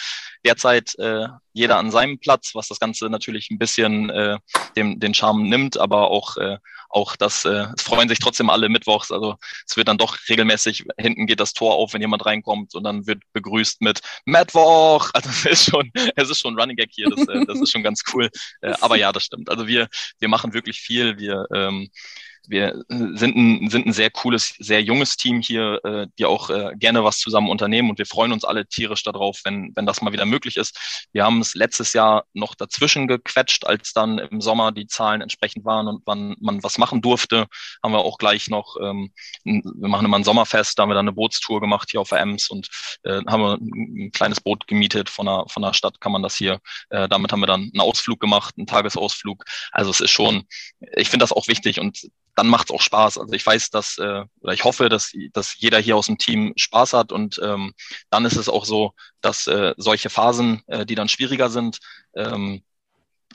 Derzeit 0.46 0.98
äh, 1.00 1.28
jeder 1.54 1.78
an 1.78 1.92
seinem 1.92 2.20
Platz, 2.20 2.54
was 2.54 2.68
das 2.68 2.80
Ganze 2.80 3.10
natürlich 3.10 3.50
ein 3.50 3.58
bisschen 3.58 4.10
äh, 4.10 4.38
dem, 4.76 5.00
den 5.00 5.14
Charme 5.14 5.50
nimmt, 5.50 5.78
aber 5.78 6.12
auch, 6.12 6.38
äh, 6.38 6.58
auch 6.90 7.16
das, 7.16 7.46
äh, 7.46 7.68
es 7.76 7.82
freuen 7.82 8.10
sich 8.10 8.20
trotzdem 8.20 8.50
alle 8.50 8.70
mittwochs. 8.70 9.12
Also 9.12 9.36
es 9.66 9.76
wird 9.76 9.88
dann 9.88 9.98
doch 9.98 10.18
regelmäßig, 10.30 10.86
hinten 10.98 11.26
geht 11.26 11.40
das 11.40 11.54
Tor 11.54 11.76
auf, 11.76 11.94
wenn 11.94 12.02
jemand 12.02 12.26
reinkommt 12.26 12.76
und 12.76 12.84
dann 12.84 13.08
wird 13.08 13.24
begrüßt 13.34 13.82
mit 13.82 14.02
Mittwoch. 14.26 15.10
Also 15.18 15.30
es 15.30 15.46
ist 15.46 15.70
schon, 15.72 15.92
es 16.16 16.30
ist 16.30 16.40
schon 16.40 16.60
Running 16.60 16.76
Gag 16.76 16.90
hier, 16.92 17.10
das, 17.10 17.28
äh, 17.28 17.46
das 17.46 17.60
ist 17.60 17.72
schon 17.72 17.82
ganz 17.82 18.04
cool. 18.14 18.30
Äh, 18.62 18.74
aber 18.82 18.98
ja, 18.98 19.12
das 19.12 19.24
stimmt. 19.24 19.50
Also 19.50 19.68
wir, 19.68 19.88
wir 20.20 20.28
machen 20.28 20.54
wirklich 20.54 20.80
viel. 20.80 21.18
Wir 21.18 21.48
ähm, 21.54 21.90
wir 22.48 22.84
sind 22.90 23.36
ein, 23.36 23.70
sind 23.70 23.88
ein 23.88 23.94
sehr 23.94 24.10
cooles, 24.10 24.56
sehr 24.60 24.82
junges 24.82 25.18
Team 25.18 25.42
hier, 25.42 25.80
äh, 25.84 26.08
die 26.18 26.26
auch 26.26 26.50
äh, 26.50 26.72
gerne 26.76 27.04
was 27.04 27.20
zusammen 27.20 27.50
unternehmen 27.50 27.90
und 27.90 28.00
wir 28.00 28.06
freuen 28.06 28.32
uns 28.32 28.44
alle 28.44 28.68
tierisch 28.68 29.04
darauf, 29.04 29.42
wenn, 29.44 29.72
wenn 29.76 29.86
das 29.86 30.02
mal 30.02 30.14
wieder 30.14 30.26
möglich 30.26 30.58
ist. 30.58 31.08
Wir 31.12 31.26
haben 31.26 31.42
es 31.42 31.56
letztes 31.56 31.94
Jahr 31.94 32.26
noch 32.34 32.56
dazwischen 32.56 33.08
gequetscht, 33.08 33.66
als 33.66 33.94
dann 33.94 34.18
im 34.20 34.42
Sommer 34.42 34.72
die 34.72 34.88
Zahlen 34.88 35.22
entsprechend 35.22 35.66
waren 35.66 35.88
und 35.88 36.04
wann 36.06 36.36
man 36.40 36.64
was 36.64 36.78
machen 36.78 37.02
durfte, 37.02 37.48
haben 37.84 37.92
wir 37.92 38.00
auch 38.00 38.18
gleich 38.18 38.50
noch, 38.50 38.76
ähm, 38.82 39.12
wir 39.44 39.88
machen 39.88 40.06
immer 40.06 40.18
ein 40.18 40.24
Sommerfest, 40.24 40.78
da 40.78 40.84
haben 40.84 40.90
wir 40.90 40.96
dann 40.96 41.08
eine 41.08 41.14
Bootstour 41.14 41.62
gemacht 41.62 41.90
hier 41.92 42.02
auf 42.02 42.10
der 42.10 42.20
Ems 42.20 42.50
und 42.50 42.68
äh, 43.04 43.22
haben 43.28 43.42
wir 43.42 43.58
ein 43.60 44.12
kleines 44.12 44.42
Boot 44.42 44.68
gemietet 44.68 45.10
von 45.10 45.26
der, 45.26 45.46
von 45.48 45.64
der 45.64 45.74
Stadt, 45.74 46.00
kann 46.00 46.12
man 46.12 46.24
das 46.24 46.36
hier, 46.36 46.60
äh, 46.90 47.08
damit 47.10 47.32
haben 47.32 47.42
wir 47.42 47.48
dann 47.48 47.70
einen 47.74 47.82
Ausflug 47.82 48.20
gemacht, 48.20 48.56
einen 48.58 48.68
Tagesausflug. 48.68 49.44
Also 49.72 49.92
es 49.92 50.00
ist 50.00 50.12
schon, 50.12 50.46
ich 50.96 51.10
finde 51.10 51.24
das 51.24 51.32
auch 51.32 51.48
wichtig 51.48 51.80
und 51.80 52.08
dann 52.38 52.48
macht 52.48 52.70
es 52.70 52.76
auch 52.76 52.82
Spaß. 52.82 53.18
Also 53.18 53.34
ich 53.34 53.44
weiß, 53.44 53.72
dass, 53.72 53.98
äh, 53.98 54.24
oder 54.42 54.54
ich 54.54 54.64
hoffe, 54.64 54.90
dass, 54.90 55.12
dass 55.34 55.60
jeder 55.60 55.80
hier 55.80 55.98
aus 55.98 56.06
dem 56.06 56.20
Team 56.20 56.54
Spaß 56.56 56.94
hat 56.94 57.12
und 57.12 57.40
ähm, 57.44 57.74
dann 58.12 58.26
ist 58.26 58.36
es 58.36 58.48
auch 58.48 58.64
so, 58.64 58.92
dass 59.22 59.48
äh, 59.48 59.74
solche 59.78 60.12
Phasen, 60.12 60.62
äh, 60.68 60.86
die 60.86 60.94
dann 60.94 61.10
schwieriger 61.10 61.50
sind, 61.50 61.80
ähm, 62.16 62.62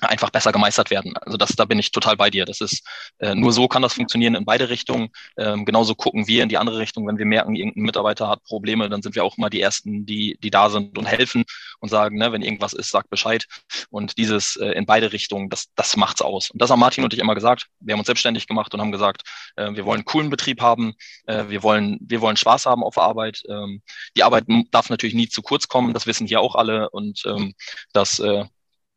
einfach 0.01 0.31
besser 0.31 0.53
gemeistert 0.53 0.91
werden. 0.91 1.17
Also 1.19 1.37
das, 1.37 1.51
da 1.51 1.65
bin 1.65 1.79
ich 1.79 1.93
total 1.93 2.17
bei 2.17 2.31
dir. 2.31 2.45
Das 2.45 2.61
ist 2.61 2.87
äh, 3.19 3.35
nur 3.35 3.53
so 3.53 3.69
kann 3.69 3.83
das 3.83 3.95
funktionieren 3.95 4.35
in 4.35 4.45
beide 4.45 4.69
Richtungen. 4.69 5.11
Ähm, 5.37 5.65
genauso 5.65 5.95
gucken 5.95 6.27
wir 6.27 6.43
in 6.43 6.49
die 6.49 6.59
andere 6.59 6.79
Richtung, 6.79 7.07
wenn 7.07 7.19
wir 7.19 7.27
merken, 7.27 7.55
irgendein 7.55 7.85
Mitarbeiter 7.85 8.29
hat 8.29 8.43
Probleme, 8.45 8.89
dann 8.89 9.03
sind 9.03 9.15
wir 9.15 9.25
auch 9.25 9.37
mal 9.37 9.51
die 9.51 9.61
ersten, 9.61 10.07
die 10.07 10.37
die 10.43 10.51
da 10.51 10.71
sind 10.71 10.99
und 10.99 11.07
helfen 11.07 11.45
und 11.81 11.89
sagen, 11.89 12.17
ne, 12.17 12.33
wenn 12.33 12.43
irgendwas 12.43 12.73
ist, 12.73 12.91
sag 12.91 13.09
Bescheid. 13.11 13.47
Und 13.91 14.19
dieses 14.19 14.57
äh, 14.57 14.71
in 14.73 14.87
beide 14.87 15.13
Richtungen, 15.13 15.49
das 15.49 15.67
das 15.77 15.97
macht's 15.97 16.23
aus. 16.23 16.51
Und 16.51 16.61
das 16.61 16.71
haben 16.71 16.81
Martin 16.81 17.05
und 17.05 17.13
ich 17.13 17.21
immer 17.21 17.35
gesagt. 17.35 17.67
Wir 17.81 17.93
haben 17.93 18.01
uns 18.01 18.07
selbstständig 18.07 18.47
gemacht 18.47 18.75
und 18.75 18.81
haben 18.81 18.93
gesagt, 18.93 19.23
äh, 19.57 19.73
wir 19.75 19.85
wollen 19.85 19.99
einen 19.99 20.05
coolen 20.05 20.31
Betrieb 20.31 20.61
haben, 20.61 20.95
äh, 21.27 21.45
wir 21.49 21.63
wollen 21.63 21.99
wir 22.01 22.21
wollen 22.21 22.37
Spaß 22.37 22.67
haben 22.67 22.83
auf 22.83 22.95
der 22.95 23.05
Arbeit. 23.05 23.43
Ähm, 23.49 23.83
die 24.17 24.25
Arbeit 24.25 24.45
darf 24.71 24.91
natürlich 24.91 25.15
nie 25.15 25.29
zu 25.29 25.43
kurz 25.43 25.69
kommen. 25.69 25.93
Das 25.95 26.07
wissen 26.07 26.27
hier 26.27 26.41
auch 26.41 26.55
alle 26.57 26.91
und 26.91 27.23
ähm, 27.27 27.55
das 27.93 28.19
äh, 28.19 28.45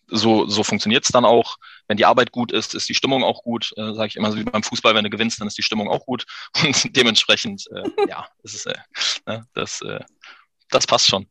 so, 0.07 0.47
so 0.47 0.63
funktioniert 0.63 1.03
es 1.03 1.11
dann 1.11 1.25
auch. 1.25 1.57
Wenn 1.87 1.97
die 1.97 2.05
Arbeit 2.05 2.31
gut 2.31 2.51
ist, 2.51 2.75
ist 2.75 2.89
die 2.89 2.95
Stimmung 2.95 3.23
auch 3.23 3.43
gut. 3.43 3.73
Äh, 3.77 3.93
Sage 3.93 4.07
ich 4.07 4.15
immer 4.15 4.31
so 4.31 4.37
wie 4.37 4.43
beim 4.43 4.63
Fußball, 4.63 4.95
wenn 4.95 5.03
du 5.03 5.09
gewinnst, 5.09 5.39
dann 5.39 5.47
ist 5.47 5.57
die 5.57 5.63
Stimmung 5.63 5.89
auch 5.89 6.05
gut. 6.05 6.25
Und 6.63 6.95
dementsprechend, 6.95 7.65
äh, 7.73 8.09
ja, 8.09 8.27
ist 8.43 8.55
es, 8.55 8.65
äh, 8.65 8.75
ne, 9.25 9.45
das, 9.53 9.81
äh, 9.81 9.99
das 10.69 10.87
passt 10.87 11.07
schon. 11.07 11.27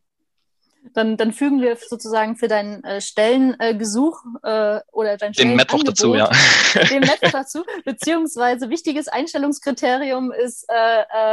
Dann, 0.92 1.16
dann 1.16 1.32
fügen 1.32 1.62
wir 1.62 1.76
sozusagen 1.76 2.36
für 2.36 2.46
deinen 2.46 2.84
äh, 2.84 3.00
Stellengesuch 3.00 4.22
äh, 4.42 4.80
oder 4.92 5.16
dein 5.16 5.32
Den 5.32 5.56
Mittwoch 5.56 5.82
dazu, 5.82 6.14
ja. 6.14 6.28
Den 6.90 7.00
Mittwoch 7.00 7.30
dazu, 7.30 7.64
beziehungsweise 7.86 8.68
wichtiges 8.68 9.08
Einstellungskriterium 9.08 10.30
ist 10.30 10.66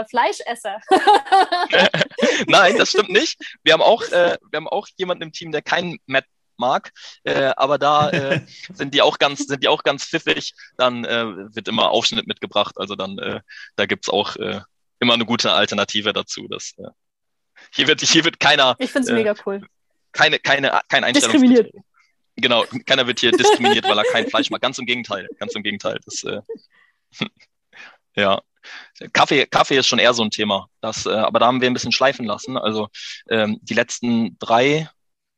Fleischesser. 0.10 0.80
Nein, 2.48 2.78
das 2.78 2.90
stimmt 2.90 3.10
nicht. 3.10 3.42
Wir 3.64 3.74
haben 3.74 3.82
auch, 3.82 4.02
wir 4.10 4.38
haben 4.54 4.70
auch 4.70 4.88
jemanden 4.96 5.24
im 5.24 5.32
Team, 5.34 5.52
der 5.52 5.62
keinen 5.62 5.98
Met 6.06 6.26
mag. 6.62 6.92
Äh, 7.24 7.52
aber 7.58 7.78
da 7.78 8.10
äh, 8.12 8.42
sind 8.74 8.94
die 8.94 9.02
auch 9.02 9.20
ganz, 9.20 9.48
sind 9.48 9.64
die 9.64 9.68
auch 9.68 9.84
ganz 9.84 10.06
pfiffig. 10.06 10.54
Dann 10.78 11.04
äh, 11.04 11.56
wird 11.56 11.68
immer 11.68 11.90
Aufschnitt 11.90 12.28
mitgebracht. 12.28 12.76
Also 12.78 12.96
dann, 12.96 13.18
äh, 13.20 13.42
da 13.76 13.86
gibt's 13.86 14.10
auch 14.10 14.38
äh, 14.38 14.62
immer 15.00 15.16
eine 15.16 15.26
gute 15.26 15.52
Alternative 15.52 16.14
dazu. 16.14 16.48
Das, 16.48 16.74
äh, 16.78 16.88
hier 17.74 17.88
wird, 17.88 18.02
hier 18.02 18.24
wird 18.24 18.40
keiner. 18.40 18.76
Ich 18.80 18.92
finde 18.92 19.10
es 19.10 19.14
mega 19.14 19.36
cool. 19.46 19.62
Keine, 20.14 20.40
keine, 20.40 20.80
kein 20.88 21.14
Diskriminiert. 21.14 21.72
Genau, 22.36 22.66
keiner 22.86 23.08
wird 23.08 23.20
hier 23.20 23.32
diskriminiert, 23.32 23.86
weil 23.86 23.98
er 23.98 24.06
kein 24.06 24.28
Fleisch 24.28 24.50
mag. 24.50 24.62
Ganz 24.62 24.78
im 24.78 24.86
Gegenteil, 24.86 25.28
ganz 25.38 25.54
im 25.54 25.64
Gegenteil. 25.64 26.00
Das, 26.06 26.24
äh, 26.24 26.42
ja. 28.16 28.42
Kaffee, 29.14 29.48
Kaffee 29.48 29.78
ist 29.78 29.88
schon 29.88 30.00
eher 30.00 30.14
so 30.14 30.24
ein 30.24 30.30
Thema. 30.30 30.70
Das, 30.82 31.06
äh, 31.06 31.10
aber 31.10 31.40
da 31.40 31.48
haben 31.48 31.62
wir 31.62 31.70
ein 31.70 31.74
bisschen 31.74 31.92
schleifen 31.92 32.26
lassen. 32.26 32.58
Also 32.58 32.90
ähm, 33.30 33.60
die 33.62 33.74
letzten 33.74 34.38
drei, 34.40 34.90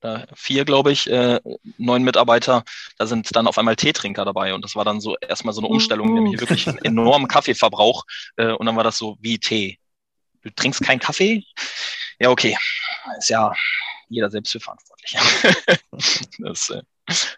da 0.04 0.26
vier, 0.36 0.66
glaube 0.66 0.92
ich, 0.92 1.10
äh, 1.10 1.40
neun 1.78 2.04
Mitarbeiter, 2.04 2.64
da 2.98 3.08
sind 3.08 3.34
dann 3.36 3.48
auf 3.48 3.58
einmal 3.58 3.78
Teetrinker 3.78 4.26
dabei. 4.26 4.54
Und 4.54 4.64
das 4.64 4.76
war 4.76 4.84
dann 4.84 5.00
so 5.00 5.16
erstmal 5.18 5.54
so 5.54 5.62
eine 5.62 5.70
Umstellung, 5.70 6.10
uh. 6.10 6.14
nämlich 6.14 6.40
wirklich 6.42 6.68
einen 6.68 6.80
enormen 6.80 7.28
Kaffeeverbrauch. 7.28 8.04
Äh, 8.36 8.52
und 8.52 8.66
dann 8.66 8.76
war 8.76 8.84
das 8.84 8.98
so 8.98 9.18
wie 9.22 9.40
Tee. 9.40 9.80
Du 10.42 10.50
trinkst 10.50 10.84
keinen 10.84 11.00
Kaffee? 11.00 11.46
Ja, 12.20 12.30
okay. 12.30 12.58
Ist 13.18 13.30
ja 13.30 13.54
jeder 14.10 14.30
selbst 14.30 14.52
für 14.52 14.60
verantwortlich. 14.60 15.16
das, 16.40 16.70
äh, 16.70 16.82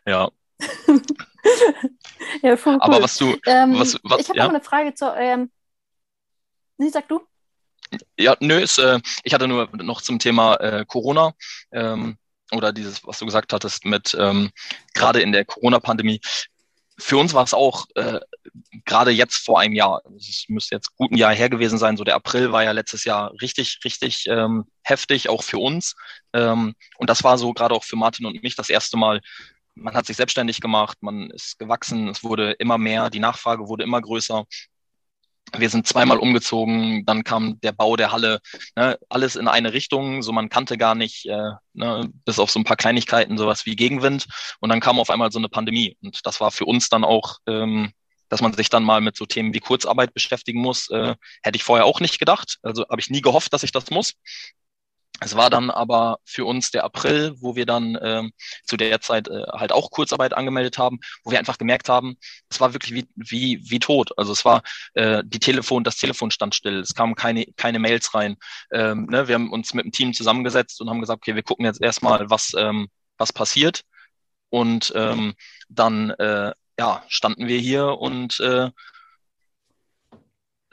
ja. 0.07 0.29
ja, 2.41 2.57
voll 2.57 2.73
cool. 2.73 2.81
Aber 2.81 3.03
was 3.03 3.17
du. 3.17 3.37
Ähm, 3.45 3.77
was, 3.77 3.99
was, 4.03 4.21
ich 4.21 4.29
habe 4.29 4.39
ja? 4.39 4.43
noch 4.45 4.53
eine 4.55 4.63
Frage 4.63 4.95
zu 4.95 5.05
eurem. 5.13 5.51
Nee, 6.77 6.89
sag 6.89 7.07
du. 7.07 7.21
Ja, 8.17 8.35
nö, 8.39 8.59
ist, 8.59 8.79
äh, 8.79 8.99
ich 9.23 9.35
hatte 9.35 9.47
nur 9.47 9.69
noch 9.73 10.01
zum 10.01 10.17
Thema 10.17 10.55
äh, 10.55 10.85
Corona. 10.85 11.33
Ähm, 11.71 12.17
oder 12.51 12.71
dieses, 12.71 13.05
was 13.05 13.19
du 13.19 13.25
gesagt 13.25 13.53
hattest, 13.53 13.85
mit 13.85 14.15
ähm, 14.19 14.51
gerade 14.93 15.21
in 15.21 15.31
der 15.31 15.45
Corona-Pandemie. 15.45 16.21
Für 16.97 17.17
uns 17.17 17.33
war 17.33 17.43
es 17.43 17.53
auch 17.53 17.85
äh, 17.95 18.19
gerade 18.85 19.11
jetzt 19.11 19.45
vor 19.45 19.59
einem 19.59 19.73
Jahr, 19.73 20.01
es 20.17 20.45
müsste 20.47 20.75
jetzt 20.75 20.95
gut 20.95 21.11
ein 21.11 21.17
Jahr 21.17 21.33
her 21.33 21.49
gewesen 21.49 21.77
sein, 21.77 21.97
so 21.97 22.03
der 22.03 22.15
April 22.15 22.51
war 22.51 22.63
ja 22.63 22.71
letztes 22.71 23.03
Jahr 23.03 23.33
richtig, 23.41 23.79
richtig 23.83 24.27
ähm, 24.27 24.65
heftig, 24.83 25.27
auch 25.27 25.43
für 25.43 25.57
uns. 25.57 25.95
Ähm, 26.33 26.75
und 26.97 27.09
das 27.09 27.23
war 27.23 27.37
so 27.37 27.53
gerade 27.53 27.75
auch 27.75 27.83
für 27.83 27.97
Martin 27.97 28.25
und 28.25 28.41
mich 28.43 28.55
das 28.55 28.69
erste 28.69 28.97
Mal, 28.97 29.21
man 29.73 29.93
hat 29.93 30.05
sich 30.05 30.15
selbstständig 30.15 30.61
gemacht, 30.61 30.97
man 31.01 31.29
ist 31.31 31.59
gewachsen, 31.59 32.07
es 32.07 32.23
wurde 32.23 32.51
immer 32.53 32.77
mehr, 32.77 33.09
die 33.09 33.19
Nachfrage 33.19 33.67
wurde 33.67 33.83
immer 33.83 34.01
größer. 34.01 34.45
Wir 35.57 35.69
sind 35.69 35.87
zweimal 35.87 36.17
umgezogen, 36.17 37.05
dann 37.05 37.23
kam 37.23 37.59
der 37.61 37.71
Bau 37.71 37.95
der 37.95 38.11
Halle, 38.11 38.39
ne, 38.75 38.97
alles 39.09 39.35
in 39.35 39.47
eine 39.47 39.73
Richtung, 39.73 40.21
so 40.21 40.31
man 40.31 40.49
kannte 40.49 40.77
gar 40.77 40.95
nicht, 40.95 41.25
äh, 41.27 41.51
ne, 41.73 42.09
bis 42.25 42.39
auf 42.39 42.51
so 42.51 42.59
ein 42.59 42.63
paar 42.63 42.77
Kleinigkeiten, 42.77 43.37
sowas 43.37 43.65
wie 43.65 43.75
Gegenwind. 43.75 44.25
Und 44.59 44.69
dann 44.69 44.79
kam 44.79 44.99
auf 44.99 45.09
einmal 45.09 45.31
so 45.31 45.39
eine 45.39 45.49
Pandemie. 45.49 45.97
Und 46.01 46.25
das 46.25 46.41
war 46.41 46.51
für 46.51 46.65
uns 46.65 46.89
dann 46.89 47.03
auch, 47.03 47.37
ähm, 47.47 47.91
dass 48.29 48.41
man 48.41 48.53
sich 48.53 48.69
dann 48.69 48.83
mal 48.83 49.01
mit 49.01 49.15
so 49.15 49.25
Themen 49.25 49.53
wie 49.53 49.59
Kurzarbeit 49.59 50.13
beschäftigen 50.13 50.59
muss, 50.59 50.89
äh, 50.89 51.15
hätte 51.43 51.55
ich 51.57 51.63
vorher 51.63 51.85
auch 51.85 51.99
nicht 51.99 52.19
gedacht. 52.19 52.57
Also 52.63 52.85
habe 52.89 52.99
ich 52.99 53.09
nie 53.09 53.21
gehofft, 53.21 53.53
dass 53.53 53.63
ich 53.63 53.71
das 53.71 53.91
muss. 53.91 54.13
Es 55.25 55.35
war 55.35 55.49
dann 55.49 55.71
aber 55.71 56.19
für 56.23 56.45
uns 56.45 56.69
der 56.69 56.83
April, 56.83 57.33
wo 57.39 57.55
wir 57.55 57.65
dann 57.65 57.97
ähm, 57.99 58.31
zu 58.63 58.77
der 58.77 59.01
Zeit 59.01 59.27
äh, 59.27 59.41
halt 59.53 59.71
auch 59.71 59.89
Kurzarbeit 59.89 60.35
angemeldet 60.35 60.77
haben, 60.77 60.99
wo 61.23 61.31
wir 61.31 61.39
einfach 61.39 61.57
gemerkt 61.57 61.89
haben, 61.89 62.15
es 62.47 62.61
war 62.61 62.73
wirklich 62.73 62.93
wie, 62.93 63.07
wie, 63.15 63.59
wie 63.63 63.79
tot. 63.79 64.11
Also 64.19 64.31
es 64.33 64.45
war 64.45 64.61
äh, 64.93 65.23
die 65.25 65.39
Telefon, 65.39 65.83
das 65.83 65.97
Telefon 65.97 66.29
stand 66.29 66.53
still, 66.53 66.79
es 66.79 66.93
kamen 66.93 67.15
keine, 67.15 67.47
keine 67.57 67.79
Mails 67.79 68.13
rein. 68.13 68.37
Ähm, 68.71 69.07
ne? 69.07 69.27
Wir 69.27 69.33
haben 69.33 69.51
uns 69.51 69.73
mit 69.73 69.85
dem 69.85 69.91
Team 69.91 70.13
zusammengesetzt 70.13 70.79
und 70.79 70.91
haben 70.91 71.01
gesagt, 71.01 71.23
okay, 71.23 71.33
wir 71.33 71.41
gucken 71.41 71.65
jetzt 71.65 71.81
erstmal, 71.81 72.29
was, 72.29 72.53
ähm, 72.55 72.87
was 73.17 73.33
passiert. 73.33 73.81
Und 74.51 74.93
ähm, 74.95 75.33
dann 75.69 76.11
äh, 76.11 76.53
ja, 76.77 77.03
standen 77.07 77.47
wir 77.47 77.57
hier 77.57 77.97
und 77.97 78.39
äh, 78.41 78.69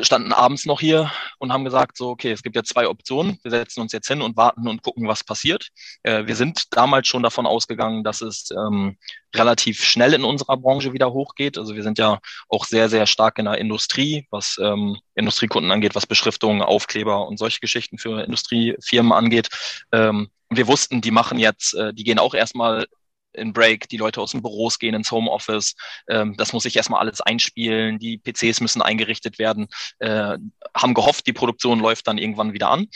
standen 0.03 0.33
abends 0.33 0.67
noch 0.67 0.81
hier 0.81 1.11
und 1.39 1.53
haben 1.53 1.65
gesagt, 1.65 1.97
so, 1.97 2.11
okay, 2.11 2.33
es 2.33 2.43
gibt 2.43 2.57
ja 2.57 2.63
zwei 2.63 2.89
Optionen. 2.89 3.39
Wir 3.43 3.51
setzen 3.51 3.81
uns 3.81 3.93
jetzt 3.93 4.09
hin 4.09 4.21
und 4.21 4.37
warten 4.37 4.69
und 4.69 4.83
gucken, 4.83 5.09
was 5.09 5.25
passiert. 5.25 5.69
Äh, 6.03 6.27
wir 6.27 6.37
sind 6.37 6.77
damals 6.77 7.09
schon 7.09 7.23
davon 7.23 7.47
ausgegangen, 7.47 8.05
dass 8.05 8.21
es 8.21 8.51
ähm, 8.51 8.97
relativ 9.35 9.83
schnell 9.83 10.13
in 10.15 10.25
unserer 10.25 10.57
Branche 10.57 10.93
wieder 10.93 11.13
hochgeht. 11.13 11.57
Also 11.57 11.75
wir 11.75 11.83
sind 11.83 11.99
ja 11.99 12.19
auch 12.49 12.65
sehr, 12.65 12.89
sehr 12.89 13.07
stark 13.07 13.39
in 13.39 13.47
der 13.47 13.59
Industrie, 13.59 14.27
was 14.31 14.59
ähm, 14.61 14.99
Industriekunden 15.15 15.71
angeht, 15.71 15.95
was 15.95 16.07
Beschriftungen, 16.07 16.63
Aufkleber 16.63 17.27
und 17.27 17.39
solche 17.39 17.61
Geschichten 17.61 17.99
für 17.99 18.23
Industriefirmen 18.23 19.13
angeht. 19.13 19.49
Ähm, 19.93 20.31
wir 20.51 20.67
wussten, 20.67 21.01
die 21.01 21.11
machen 21.13 21.39
jetzt, 21.39 21.75
äh, 21.75 21.95
die 21.95 22.05
gehen 22.05 22.19
auch 22.19 22.35
erstmal 22.35 22.87
in 23.33 23.53
Break, 23.53 23.89
die 23.89 23.97
Leute 23.97 24.21
aus 24.21 24.33
den 24.33 24.43
Büros 24.43 24.79
gehen 24.79 24.95
ins 24.95 25.11
Homeoffice. 25.11 25.75
Ähm, 26.09 26.37
das 26.37 26.53
muss 26.53 26.65
sich 26.65 26.77
erstmal 26.77 27.01
alles 27.01 27.21
einspielen, 27.21 27.99
die 27.99 28.19
PCs 28.19 28.61
müssen 28.61 28.83
eingerichtet 28.83 29.39
werden, 29.39 29.69
äh, 29.99 30.37
haben 30.75 30.95
gehofft, 30.95 31.27
die 31.27 31.33
Produktion 31.33 31.81
läuft 31.81 32.07
dann 32.09 32.19
irgendwann 32.19 32.53
wieder 32.53 32.71
an. 32.71 32.89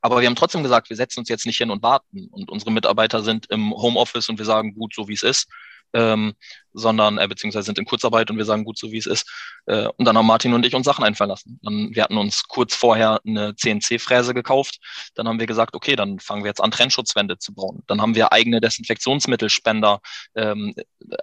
Aber 0.00 0.20
wir 0.20 0.28
haben 0.28 0.36
trotzdem 0.36 0.62
gesagt, 0.62 0.88
wir 0.88 0.96
setzen 0.96 1.20
uns 1.20 1.28
jetzt 1.28 1.46
nicht 1.46 1.58
hin 1.58 1.70
und 1.70 1.82
warten. 1.82 2.28
Und 2.30 2.50
unsere 2.50 2.70
Mitarbeiter 2.70 3.22
sind 3.22 3.46
im 3.50 3.72
Homeoffice 3.72 4.28
und 4.28 4.38
wir 4.38 4.44
sagen, 4.44 4.74
gut, 4.74 4.94
so 4.94 5.08
wie 5.08 5.14
es 5.14 5.22
ist 5.22 5.48
ähm, 5.92 6.34
sondern 6.76 7.18
äh, 7.18 7.26
beziehungsweise 7.26 7.66
sind 7.66 7.78
in 7.78 7.86
Kurzarbeit 7.86 8.30
und 8.30 8.36
wir 8.36 8.44
sagen 8.44 8.64
gut 8.64 8.78
so 8.78 8.92
wie 8.92 8.98
es 8.98 9.06
ist. 9.06 9.28
Äh, 9.66 9.88
und 9.96 10.04
dann 10.04 10.16
haben 10.16 10.26
Martin 10.26 10.52
und 10.52 10.64
ich 10.64 10.74
uns 10.74 10.84
Sachen 10.84 11.04
einfallen 11.04 11.30
lassen. 11.30 11.58
Dann, 11.62 11.90
wir 11.94 12.02
hatten 12.02 12.18
uns 12.18 12.46
kurz 12.46 12.74
vorher 12.74 13.20
eine 13.26 13.56
CNC-Fräse 13.56 14.34
gekauft. 14.34 14.78
Dann 15.14 15.26
haben 15.26 15.40
wir 15.40 15.46
gesagt, 15.46 15.74
okay, 15.74 15.96
dann 15.96 16.20
fangen 16.20 16.44
wir 16.44 16.48
jetzt 16.48 16.60
an, 16.60 16.70
Trennschutzwände 16.70 17.38
zu 17.38 17.54
bauen. 17.54 17.82
Dann 17.86 18.00
haben 18.00 18.14
wir 18.14 18.32
eigene 18.32 18.60
Desinfektionsmittelspender 18.60 20.00
ähm, 20.34 20.74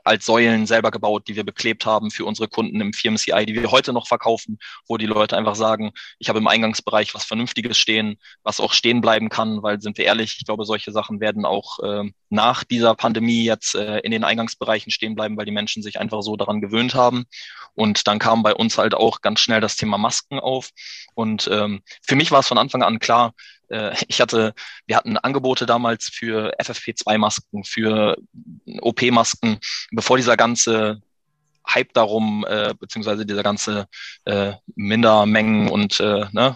als 0.03 0.25
Säulen 0.25 0.65
selber 0.65 0.91
gebaut, 0.91 1.27
die 1.27 1.35
wir 1.35 1.43
beklebt 1.43 1.85
haben 1.85 2.11
für 2.11 2.25
unsere 2.25 2.47
Kunden 2.47 2.81
im 2.81 2.93
Firmen 2.93 3.17
CI, 3.17 3.45
die 3.45 3.53
wir 3.53 3.71
heute 3.71 3.93
noch 3.93 4.07
verkaufen, 4.07 4.57
wo 4.87 4.97
die 4.97 5.05
Leute 5.05 5.37
einfach 5.37 5.55
sagen, 5.55 5.91
ich 6.19 6.29
habe 6.29 6.39
im 6.39 6.47
Eingangsbereich 6.47 7.13
was 7.13 7.25
Vernünftiges 7.25 7.77
stehen, 7.77 8.17
was 8.43 8.59
auch 8.59 8.73
stehen 8.73 9.01
bleiben 9.01 9.29
kann, 9.29 9.61
weil 9.61 9.81
sind 9.81 9.97
wir 9.97 10.05
ehrlich, 10.05 10.37
ich 10.39 10.45
glaube, 10.45 10.65
solche 10.65 10.91
Sachen 10.91 11.19
werden 11.19 11.45
auch 11.45 11.79
äh, 11.79 12.09
nach 12.29 12.63
dieser 12.63 12.95
Pandemie 12.95 13.43
jetzt 13.43 13.75
äh, 13.75 13.99
in 13.99 14.11
den 14.11 14.23
Eingangsbereichen 14.23 14.91
stehen 14.91 15.15
bleiben, 15.15 15.37
weil 15.43 15.45
die 15.45 15.51
Menschen 15.51 15.83
sich 15.83 15.99
einfach 15.99 16.21
so 16.21 16.37
daran 16.37 16.61
gewöhnt 16.61 16.95
haben. 16.95 17.25
Und 17.75 18.07
dann 18.07 18.17
kam 18.17 18.43
bei 18.43 18.53
uns 18.55 18.77
halt 18.77 18.95
auch 18.95 19.21
ganz 19.21 19.41
schnell 19.41 19.59
das 19.59 19.75
Thema 19.75 19.97
Masken 19.97 20.39
auf. 20.39 20.69
Und 21.15 21.49
ähm, 21.51 21.81
für 22.01 22.15
mich 22.15 22.31
war 22.31 22.39
es 22.39 22.47
von 22.47 22.57
Anfang 22.57 22.81
an 22.81 22.99
klar, 22.99 23.33
äh, 23.69 23.93
ich 24.07 24.21
hatte, 24.21 24.53
wir 24.85 24.95
hatten 24.95 25.17
Angebote 25.17 25.65
damals 25.65 26.05
für 26.05 26.53
FFP2-Masken, 26.59 27.65
für 27.65 28.15
OP-Masken, 28.79 29.59
bevor 29.91 30.15
dieser 30.15 30.37
ganze 30.37 31.01
Hype 31.67 31.93
darum, 31.93 32.45
äh, 32.47 32.73
beziehungsweise 32.79 33.25
dieser 33.25 33.43
ganze 33.43 33.87
äh, 34.25 34.53
Mindermengen 34.75 35.69
und 35.69 35.99
äh, 35.99 36.25
ne, 36.31 36.55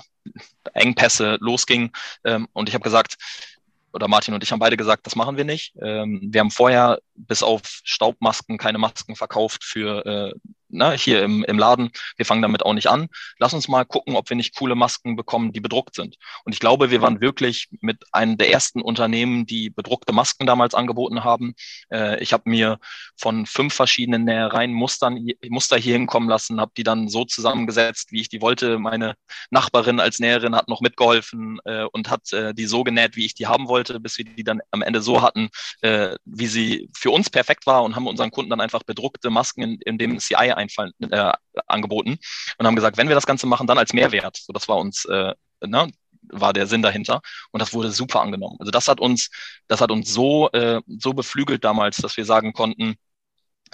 Engpässe 0.73 1.37
losging. 1.41 1.91
Ähm, 2.23 2.47
und 2.53 2.69
ich 2.69 2.75
habe 2.75 2.83
gesagt, 2.83 3.15
oder 3.91 4.07
Martin 4.07 4.33
und 4.33 4.43
ich 4.43 4.51
haben 4.51 4.59
beide 4.59 4.77
gesagt, 4.77 5.05
das 5.05 5.15
machen 5.15 5.35
wir 5.37 5.45
nicht. 5.45 5.73
Ähm, 5.81 6.21
wir 6.21 6.39
haben 6.39 6.51
vorher 6.51 6.99
bis 7.17 7.43
auf 7.43 7.81
Staubmasken 7.83 8.57
keine 8.57 8.77
Masken 8.77 9.15
verkauft 9.15 9.63
für 9.63 10.05
äh, 10.05 10.33
na, 10.69 10.91
hier 10.91 11.23
im, 11.23 11.43
im 11.43 11.57
Laden. 11.57 11.91
Wir 12.17 12.25
fangen 12.25 12.41
damit 12.41 12.65
auch 12.65 12.73
nicht 12.73 12.87
an. 12.87 13.07
Lass 13.39 13.53
uns 13.53 13.67
mal 13.67 13.85
gucken, 13.85 14.15
ob 14.15 14.29
wir 14.29 14.35
nicht 14.35 14.55
coole 14.55 14.75
Masken 14.75 15.15
bekommen, 15.15 15.51
die 15.51 15.59
bedruckt 15.59 15.95
sind. 15.95 16.17
Und 16.43 16.53
ich 16.53 16.59
glaube, 16.59 16.91
wir 16.91 17.01
waren 17.01 17.21
wirklich 17.21 17.69
mit 17.81 18.03
einem 18.11 18.37
der 18.37 18.51
ersten 18.51 18.81
Unternehmen, 18.81 19.45
die 19.45 19.69
bedruckte 19.69 20.13
Masken 20.13 20.45
damals 20.45 20.73
angeboten 20.73 21.23
haben. 21.23 21.55
Äh, 21.91 22.21
ich 22.21 22.33
habe 22.33 22.49
mir 22.49 22.79
von 23.15 23.45
fünf 23.45 23.73
verschiedenen 23.73 24.25
Nähereien 24.25 24.73
Mustern, 24.73 25.27
Muster 25.47 25.77
hier 25.77 25.93
hinkommen 25.93 26.29
lassen, 26.29 26.59
habe 26.59 26.71
die 26.75 26.83
dann 26.83 27.07
so 27.07 27.25
zusammengesetzt, 27.25 28.11
wie 28.11 28.21
ich 28.21 28.29
die 28.29 28.41
wollte. 28.41 28.79
Meine 28.79 29.15
Nachbarin 29.49 29.99
als 29.99 30.19
Näherin 30.19 30.55
hat 30.55 30.67
noch 30.67 30.81
mitgeholfen 30.81 31.59
äh, 31.65 31.83
und 31.91 32.09
hat 32.09 32.31
äh, 32.33 32.53
die 32.53 32.65
so 32.65 32.83
genäht, 32.83 33.15
wie 33.15 33.25
ich 33.25 33.35
die 33.35 33.47
haben 33.47 33.67
wollte, 33.67 33.99
bis 33.99 34.17
wir 34.17 34.25
die 34.25 34.43
dann 34.43 34.61
am 34.71 34.81
Ende 34.81 35.01
so 35.01 35.21
hatten, 35.21 35.49
äh, 35.81 36.15
wie 36.25 36.47
sie 36.47 36.89
für 36.93 37.06
uns 37.11 37.29
perfekt 37.29 37.65
war 37.65 37.83
und 37.83 37.95
haben 37.95 38.07
unseren 38.07 38.31
Kunden 38.31 38.49
dann 38.49 38.61
einfach 38.61 38.83
bedruckte 38.83 39.29
Masken 39.29 39.61
in, 39.61 39.81
in 39.81 39.97
dem 39.97 40.19
CI 40.19 40.35
einfallen, 40.35 40.93
äh, 41.11 41.31
angeboten 41.67 42.17
und 42.57 42.67
haben 42.67 42.75
gesagt, 42.75 42.97
wenn 42.97 43.07
wir 43.07 43.15
das 43.15 43.25
Ganze 43.25 43.47
machen, 43.47 43.67
dann 43.67 43.77
als 43.77 43.93
Mehrwert. 43.93 44.37
So, 44.37 44.53
das 44.53 44.67
war 44.67 44.77
uns, 44.77 45.05
äh, 45.05 45.33
ne, 45.65 45.91
war 46.29 46.53
der 46.53 46.67
Sinn 46.67 46.81
dahinter. 46.81 47.21
Und 47.51 47.61
das 47.61 47.73
wurde 47.73 47.91
super 47.91 48.21
angenommen. 48.21 48.57
Also 48.59 48.71
das 48.71 48.87
hat 48.87 48.99
uns, 48.99 49.29
das 49.67 49.81
hat 49.81 49.91
uns 49.91 50.13
so, 50.13 50.49
äh, 50.51 50.81
so 50.87 51.13
beflügelt 51.13 51.63
damals, 51.63 51.97
dass 51.97 52.17
wir 52.17 52.25
sagen 52.25 52.53
konnten, 52.53 52.95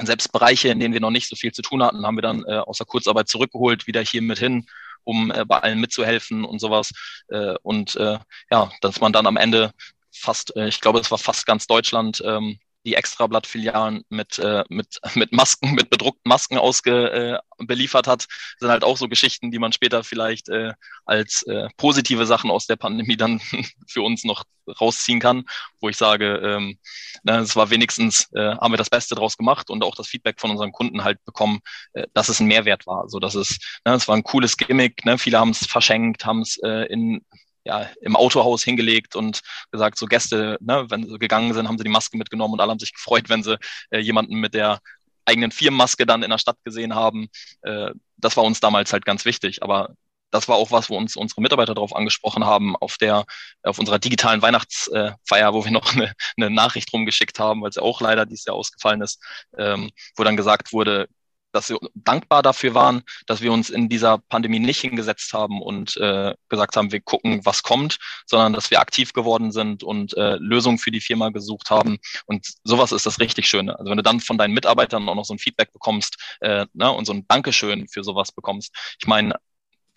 selbst 0.02 0.32
Bereiche, 0.32 0.70
in 0.70 0.80
denen 0.80 0.94
wir 0.94 1.02
noch 1.02 1.12
nicht 1.12 1.30
so 1.30 1.36
viel 1.36 1.52
zu 1.52 1.62
tun 1.62 1.84
hatten, 1.84 2.06
haben 2.06 2.18
wir 2.18 2.24
dann 2.24 2.44
äh, 2.46 2.58
aus 2.58 2.78
der 2.78 2.88
Kurzarbeit 2.88 3.30
zurückgeholt, 3.30 3.86
wieder 3.86 4.02
hier 4.02 4.22
mit 4.22 4.40
hin, 4.40 4.66
um 5.04 5.32
äh, 5.32 5.46
bei 5.46 5.60
allen 5.60 5.80
mitzuhelfen 5.80 6.46
und 6.46 6.60
sowas. 6.60 6.92
Äh, 7.28 7.56
und 7.62 7.96
äh, 7.96 8.18
ja, 8.52 8.72
dass 8.82 9.02
man 9.02 9.14
dann 9.14 9.28
am 9.28 9.38
Ende 9.38 9.72
fast, 10.12 10.56
äh, 10.56 10.68
ich 10.68 10.82
glaube, 10.82 11.00
es 11.00 11.12
war 11.12 11.18
fast 11.18 11.46
ganz 11.46 11.68
Deutschland, 11.68 12.24
ähm, 12.26 12.60
die 12.86 12.96
Extrablatt-Filialen 12.96 14.04
mit, 14.10 14.40
äh, 14.40 14.64
mit, 14.70 15.00
mit 15.16 15.32
Masken, 15.32 15.74
mit 15.74 15.90
bedruckten 15.90 16.30
Masken 16.30 16.58
ausge, 16.58 17.12
äh, 17.12 17.66
beliefert 17.66 18.08
hat, 18.08 18.28
sind 18.60 18.70
halt 18.70 18.84
auch 18.84 18.98
so 18.98 19.08
Geschichten, 19.08 19.52
die 19.52 19.60
man 19.60 19.72
später 19.72 20.04
vielleicht 20.04 20.50
äh, 20.50 20.74
als 21.06 21.44
äh, 21.44 21.68
positive 21.78 22.26
Sachen 22.26 22.52
aus 22.52 22.68
der 22.68 22.76
Pandemie 22.76 23.18
dann 23.18 23.40
für 23.88 24.02
uns 24.02 24.24
noch 24.24 24.44
rausziehen 24.80 25.20
kann, 25.20 25.46
wo 25.82 25.90
ich 25.90 25.98
sage, 25.98 26.38
ähm, 26.38 26.78
na, 27.24 27.40
es 27.40 27.56
war 27.56 27.70
wenigstens, 27.70 28.30
äh, 28.34 28.56
haben 28.56 28.74
wir 28.74 28.78
das 28.78 28.90
Beste 28.90 29.16
draus 29.16 29.38
gemacht 29.38 29.70
und 29.70 29.84
auch 29.84 29.96
das 29.96 30.08
Feedback 30.08 30.40
von 30.40 30.52
unseren 30.52 30.72
Kunden 30.72 31.04
halt 31.04 31.24
bekommen, 31.26 31.60
äh, 31.94 32.08
dass 32.14 32.30
es 32.30 32.40
ein 32.40 32.48
Mehrwert 32.48 32.88
war. 32.88 33.10
So 33.10 33.20
dass 33.20 33.36
es, 33.36 33.60
ne, 33.86 33.94
es 33.94 34.08
war 34.08 34.16
ein 34.16 34.24
cooles 34.24 34.58
Gimmick, 34.58 35.06
ne, 35.06 35.18
viele 35.18 35.40
haben 35.40 35.52
es 35.52 35.66
verschenkt, 35.66 36.26
haben 36.26 36.42
es 36.42 36.58
äh, 36.64 36.86
in 36.92 37.22
ja, 37.64 37.90
im 38.02 38.16
Autohaus 38.16 38.64
hingelegt 38.64 39.16
und 39.16 39.42
gesagt, 39.72 39.98
so 39.98 40.06
Gäste, 40.06 40.58
ne, 40.62 40.86
wenn 40.90 41.08
sie 41.08 41.18
gegangen 41.20 41.54
sind, 41.54 41.68
haben 41.68 41.78
sie 41.78 41.84
die 41.84 41.90
Maske 41.90 42.18
mitgenommen 42.18 42.54
und 42.54 42.60
alle 42.60 42.72
haben 42.72 42.80
sich 42.80 42.94
gefreut, 42.94 43.30
wenn 43.30 43.44
sie 43.44 43.58
äh, 43.92 44.00
jemanden 44.00 44.36
mit 44.36 44.54
der 44.54 44.80
eigenen 45.26 45.52
Firmenmaske 45.52 46.06
dann 46.06 46.24
in 46.24 46.30
der 46.30 46.38
Stadt 46.38 46.58
gesehen 46.64 46.96
haben. 46.96 47.30
Äh, 47.62 47.92
das 48.18 48.38
war 48.38 48.44
uns 48.44 48.60
damals 48.60 48.92
halt 48.94 49.06
ganz 49.06 49.26
wichtig. 49.26 49.64
Aber 49.64 49.96
das 50.32 50.48
war 50.48 50.56
auch 50.56 50.72
was, 50.72 50.90
wo 50.90 50.98
uns 50.98 51.16
unsere 51.16 51.42
Mitarbeiter 51.42 51.76
darauf 51.76 51.96
angesprochen 51.96 52.46
haben, 52.46 52.76
auf 52.76 52.98
der, 52.98 53.26
auf 53.62 53.80
unserer 53.80 54.00
digitalen 54.00 54.42
Weihnachtsfeier, 54.42 55.54
wo 55.54 55.64
wir 55.64 55.72
noch 55.72 55.94
eine, 55.94 56.14
eine 56.38 56.50
Nachricht 56.50 56.92
rumgeschickt 56.92 57.40
haben, 57.40 57.62
weil 57.62 57.72
sie 57.72 57.82
auch 57.82 58.02
leider 58.02 58.26
dieses 58.26 58.46
Jahr 58.46 58.56
ausgefallen 58.56 59.02
ist, 59.02 59.22
ähm, 59.58 59.92
wo 60.16 60.24
dann 60.24 60.36
gesagt 60.36 60.74
wurde, 60.74 61.08
dass 61.54 61.68
sie 61.68 61.78
dankbar 61.96 62.42
dafür 62.42 62.74
waren, 62.74 63.04
dass 63.28 63.42
wir 63.42 63.54
uns 63.54 63.70
in 63.70 63.88
dieser 63.88 64.18
Pandemie 64.18 64.60
nicht 64.60 64.82
hingesetzt 64.82 65.34
haben 65.34 65.62
und 65.62 65.96
äh, 65.98 66.34
gesagt 66.50 66.76
haben, 66.76 66.92
wir 66.92 67.00
gucken, 67.00 67.46
was 67.46 67.64
kommt, 67.64 67.98
sondern 68.26 68.54
dass 68.54 68.72
wir 68.72 68.82
aktiv 68.82 69.14
geworden 69.14 69.52
sind 69.52 69.84
und 69.84 70.18
äh, 70.18 70.36
Lösungen 70.36 70.80
für 70.80 70.92
die 70.92 71.02
Firma 71.02 71.30
gesucht 71.30 71.70
haben. 71.70 72.00
Und 72.26 72.48
sowas 72.64 72.92
ist 72.92 73.06
das 73.06 73.20
richtig 73.20 73.48
Schöne. 73.48 73.78
Also 73.78 73.90
wenn 73.90 73.98
du 73.98 74.04
dann 74.04 74.20
von 74.20 74.38
deinen 74.38 74.54
Mitarbeitern 74.54 75.08
auch 75.08 75.16
noch 75.16 75.26
so 75.26 75.34
ein 75.34 75.40
Feedback 75.40 75.72
bekommst 75.72 76.18
äh, 76.42 76.66
ne, 76.74 76.92
und 76.92 77.06
so 77.06 77.14
ein 77.14 77.26
Dankeschön 77.28 77.88
für 77.88 78.04
sowas 78.04 78.32
bekommst. 78.32 78.76
Ich 79.00 79.08
meine, 79.08 79.36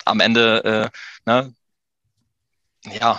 am 0.04 0.20
Ende, 0.20 0.92
äh, 1.26 1.30
ne, 1.30 1.54
ja, 3.00 3.18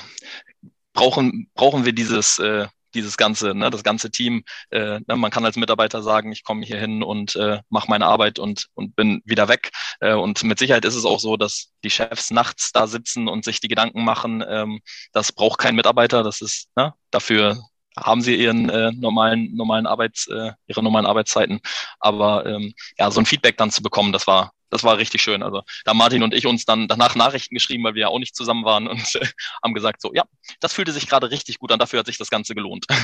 brauchen, 0.93 1.49
brauchen 1.53 1.85
wir 1.85 1.93
dieses, 1.93 2.39
äh, 2.39 2.67
dieses 2.93 3.17
ganze, 3.17 3.53
ne, 3.53 3.69
das 3.69 3.83
ganze 3.83 4.11
Team. 4.11 4.43
Äh, 4.69 4.99
ne, 5.07 5.15
man 5.15 5.31
kann 5.31 5.45
als 5.45 5.55
Mitarbeiter 5.55 6.01
sagen, 6.01 6.31
ich 6.31 6.43
komme 6.43 6.65
hier 6.65 6.79
hin 6.79 7.03
und 7.03 7.35
äh, 7.35 7.59
mache 7.69 7.89
meine 7.89 8.05
Arbeit 8.05 8.39
und, 8.39 8.67
und 8.73 8.95
bin 8.95 9.21
wieder 9.25 9.47
weg. 9.47 9.71
Äh, 9.99 10.13
und 10.13 10.43
mit 10.43 10.59
Sicherheit 10.59 10.85
ist 10.85 10.95
es 10.95 11.05
auch 11.05 11.19
so, 11.19 11.37
dass 11.37 11.71
die 11.83 11.89
Chefs 11.89 12.31
nachts 12.31 12.71
da 12.71 12.87
sitzen 12.87 13.27
und 13.27 13.45
sich 13.45 13.59
die 13.59 13.67
Gedanken 13.67 14.03
machen, 14.03 14.43
ähm, 14.47 14.81
das 15.13 15.31
braucht 15.31 15.59
kein 15.59 15.75
Mitarbeiter, 15.75 16.23
das 16.23 16.41
ist 16.41 16.69
ne, 16.75 16.93
dafür 17.11 17.57
haben 17.97 18.21
sie 18.21 18.35
ihren 18.35 18.69
äh, 18.69 18.91
normalen 18.91 19.55
normalen 19.55 19.87
Arbeits 19.87 20.27
äh, 20.27 20.51
ihre 20.67 20.83
normalen 20.83 21.07
Arbeitszeiten 21.07 21.59
aber 21.99 22.45
ähm, 22.45 22.73
ja 22.97 23.09
so 23.09 23.19
ein 23.19 23.25
Feedback 23.25 23.57
dann 23.57 23.71
zu 23.71 23.81
bekommen 23.81 24.11
das 24.11 24.27
war 24.27 24.51
das 24.69 24.83
war 24.83 24.97
richtig 24.97 25.21
schön. 25.21 25.43
Also 25.43 25.63
da 25.85 25.93
Martin 25.93 26.23
und 26.23 26.33
ich 26.33 26.45
uns 26.45 26.65
dann 26.65 26.87
danach 26.87 27.15
Nachrichten 27.15 27.55
geschrieben, 27.55 27.83
weil 27.83 27.95
wir 27.95 28.01
ja 28.03 28.07
auch 28.07 28.19
nicht 28.19 28.35
zusammen 28.35 28.65
waren 28.65 28.87
und 28.87 29.15
äh, 29.15 29.25
haben 29.63 29.73
gesagt, 29.73 30.01
so 30.01 30.13
ja, 30.13 30.23
das 30.59 30.73
fühlte 30.73 30.91
sich 30.91 31.07
gerade 31.07 31.31
richtig 31.31 31.59
gut 31.59 31.71
an, 31.71 31.79
dafür 31.79 31.99
hat 31.99 32.05
sich 32.05 32.17
das 32.17 32.29
Ganze 32.29 32.55
gelohnt. 32.55 32.85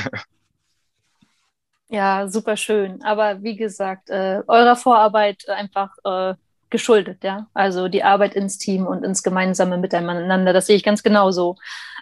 Ja, 1.90 2.28
super 2.28 2.58
schön. 2.58 3.04
Aber 3.04 3.44
wie 3.44 3.56
gesagt, 3.56 4.10
äh, 4.10 4.42
eurer 4.48 4.76
Vorarbeit 4.76 5.48
einfach 5.48 5.92
äh, 6.04 6.34
geschuldet, 6.72 7.24
ja. 7.24 7.46
Also 7.54 7.88
die 7.88 8.04
Arbeit 8.04 8.34
ins 8.34 8.58
Team 8.58 8.88
und 8.88 9.04
ins 9.04 9.22
gemeinsame 9.22 9.78
Miteinander, 9.78 10.54
das 10.54 10.66
sehe 10.66 10.76
ich 10.76 10.84
ganz 10.84 11.04
genauso. 11.04 11.56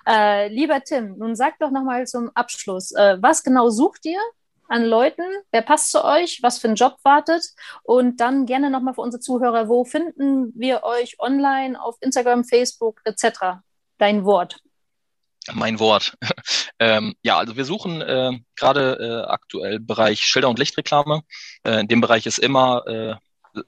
Äh, 0.08 0.48
lieber 0.48 0.82
Tim, 0.82 1.18
nun 1.18 1.36
sag 1.36 1.60
doch 1.60 1.72
nochmal 1.72 2.08
zum 2.08 2.32
Abschluss, 2.36 2.94
äh, 2.94 3.18
was 3.22 3.44
genau 3.44 3.70
sucht 3.70 4.06
ihr 4.06 4.20
an 4.72 4.86
Leuten? 4.86 5.24
Wer 5.52 5.62
passt 5.62 5.92
zu 5.92 6.04
euch? 6.04 6.40
Was 6.42 6.60
für 6.60 6.70
ein 6.70 6.76
Job 6.76 6.98
wartet? 7.04 7.44
Und 7.84 8.20
dann 8.20 8.46
gerne 8.46 8.70
nochmal 8.70 8.94
für 8.94 9.02
unsere 9.02 9.22
Zuhörer, 9.22 9.68
wo 9.68 9.84
finden 9.84 10.54
wir 10.56 10.84
euch 10.84 11.20
online 11.20 11.82
auf 11.82 11.98
Instagram, 12.02 12.44
Facebook 12.44 13.02
etc.? 13.06 13.62
Dein 13.98 14.26
Wort. 14.26 14.60
Mein 15.54 15.80
Wort. 15.80 16.18
ähm, 16.80 17.16
ja, 17.24 17.38
also 17.38 17.58
wir 17.58 17.66
suchen 17.66 18.02
äh, 18.02 18.32
gerade 18.56 19.26
äh, 19.26 19.30
aktuell 19.30 19.80
Bereich 19.80 20.22
Schilder- 20.22 20.50
und 20.50 20.60
Lichtreklame. 20.60 21.22
Äh, 21.64 21.82
in 21.82 21.88
dem 21.88 22.02
Bereich 22.02 22.26
ist 22.26 22.40
immer 22.40 22.86
äh, 22.88 23.16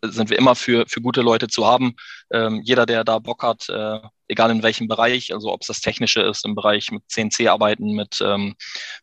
sind 0.01 0.29
wir 0.29 0.37
immer 0.37 0.55
für, 0.55 0.85
für 0.87 1.01
gute 1.01 1.21
Leute 1.21 1.47
zu 1.47 1.65
haben. 1.65 1.95
Ähm, 2.31 2.61
jeder, 2.63 2.85
der 2.85 3.03
da 3.03 3.19
Bock 3.19 3.43
hat, 3.43 3.67
äh, 3.69 3.99
egal 4.33 4.51
in 4.51 4.63
welchem 4.63 4.87
Bereich, 4.87 5.33
also 5.33 5.51
ob 5.53 5.61
es 5.61 5.67
das 5.67 5.81
Technische 5.81 6.21
ist, 6.21 6.45
im 6.45 6.55
Bereich 6.55 6.91
mit 6.91 7.03
CNC 7.07 7.47
arbeiten, 7.47 7.93
mit, 7.93 8.19
ähm, 8.21 8.55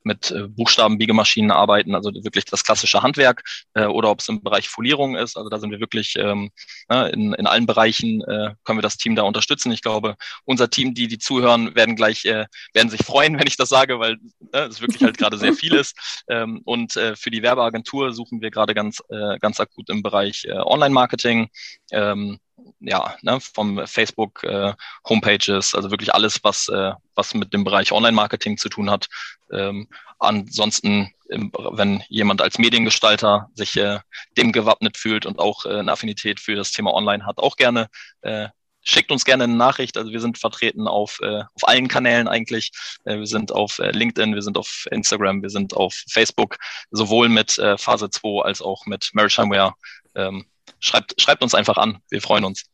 mit 0.03 0.31
äh, 0.31 0.49
Buchstabenbiegemaschinen 0.49 1.51
arbeiten, 1.51 1.95
also 1.95 2.11
wirklich 2.13 2.45
das 2.45 2.65
klassische 2.65 3.03
Handwerk, 3.03 3.43
äh, 3.75 3.87
oder 3.87 4.11
ob 4.11 4.21
es 4.21 4.29
im 4.29 4.43
Bereich 4.43 4.69
Folierung 4.69 5.17
ist, 5.17 5.37
also 5.37 5.49
da 5.49 5.59
sind 5.59 5.71
wir 5.71 5.81
wirklich 5.81 6.17
ähm, 6.17 6.51
ne, 6.89 7.09
in, 7.11 7.33
in 7.35 7.47
allen 7.47 7.67
Bereichen 7.67 8.23
äh, 8.23 8.55
können 8.65 8.79
wir 8.79 8.83
das 8.83 8.97
Team 8.97 9.15
da 9.15 9.23
unterstützen. 9.23 9.73
Ich 9.73 9.83
glaube, 9.83 10.17
unser 10.45 10.69
Team, 10.69 10.95
die, 10.95 11.09
die 11.09 11.19
zuhören, 11.19 11.75
werden 11.75 11.97
gleich, 11.97 12.25
äh, 12.25 12.47
werden 12.75 12.91
sich 12.91 13.05
freuen, 13.05 13.39
wenn 13.41 13.47
ich 13.47 13.57
das 13.57 13.69
sage, 13.69 13.99
weil 13.99 14.19
äh, 14.53 14.67
es 14.67 14.81
wirklich 14.81 15.03
halt 15.03 15.19
gerade 15.19 15.39
sehr 15.39 15.55
viel 15.55 15.75
ist. 15.75 16.23
Ähm, 16.29 16.61
und 16.65 16.97
äh, 16.97 17.17
für 17.17 17.31
die 17.31 17.43
Werbeagentur 17.43 18.13
suchen 18.13 18.41
wir 18.41 18.51
gerade 18.51 18.75
ganz, 18.75 19.03
äh, 19.09 19.39
ganz 19.39 19.61
akut 19.61 19.89
im 19.89 20.03
Bereich 20.03 20.45
äh, 20.45 20.53
Online-Marketing. 20.53 21.49
Ähm, 21.93 22.39
ja, 22.81 23.17
ne, 23.23 23.39
vom 23.41 23.87
Facebook 23.87 24.43
äh, 24.45 24.75
Homepages, 25.09 25.75
also 25.75 25.91
wirklich 25.91 26.15
alles, 26.15 26.43
was, 26.43 26.69
äh, 26.69 26.93
was 27.15 27.35
mit 27.35 27.53
dem 27.53 27.65
Bereich 27.65 27.93
Online-Marketing 27.93 28.59
zu 28.59 28.69
tun 28.69 28.91
hat. 28.91 29.09
Ähm, 29.53 29.89
ansonsten, 30.19 31.13
wenn 31.29 32.03
jemand 32.09 32.43
als 32.43 32.59
Mediengestalter 32.59 33.49
sich 33.55 33.77
äh, 33.77 34.01
dem 34.37 34.53
gewappnet 34.53 34.97
fühlt 34.97 35.27
und 35.27 35.39
auch 35.39 35.65
äh, 35.65 35.79
eine 35.79 35.93
Affinität 35.93 36.41
für 36.41 36.55
das 36.55 36.73
Thema 36.73 36.93
Online 36.93 37.27
hat, 37.27 37.39
auch 37.39 37.57
gerne 37.57 37.89
äh, 38.23 38.49
schickt 38.83 39.13
uns 39.13 39.25
gerne 39.25 39.45
eine 39.45 39.57
Nachricht. 39.57 39.97
Also 39.97 40.13
wir 40.13 40.21
sind 40.21 40.39
vertreten 40.39 40.87
auf, 40.89 41.19
äh, 41.23 41.43
auf 41.55 41.69
allen 41.69 41.89
Kanälen 41.89 42.29
eigentlich. 42.29 42.73
Äh, 43.05 43.19
wir 43.19 43.27
sind 43.27 43.53
auf 43.53 43.79
äh, 43.79 43.91
LinkedIn, 43.91 44.35
wir 44.35 44.43
sind 44.43 44.57
auf 44.57 44.87
Instagram, 44.91 45.43
wir 45.43 45.51
sind 45.51 45.75
auf 45.75 45.95
Facebook, 46.09 46.57
sowohl 46.91 47.29
mit 47.29 47.59
äh, 47.59 47.77
Phase 47.79 48.11
2 48.11 48.45
als 48.45 48.63
auch 48.63 48.87
mit 48.87 49.11
Maritimeware. 49.13 49.75
Ähm, 50.15 50.47
schreibt, 50.81 51.21
schreibt 51.21 51.43
uns 51.43 51.55
einfach 51.55 51.77
an. 51.77 51.99
Wir 52.11 52.21
freuen 52.21 52.45
uns. 52.45 52.65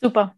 Super. 0.00 0.34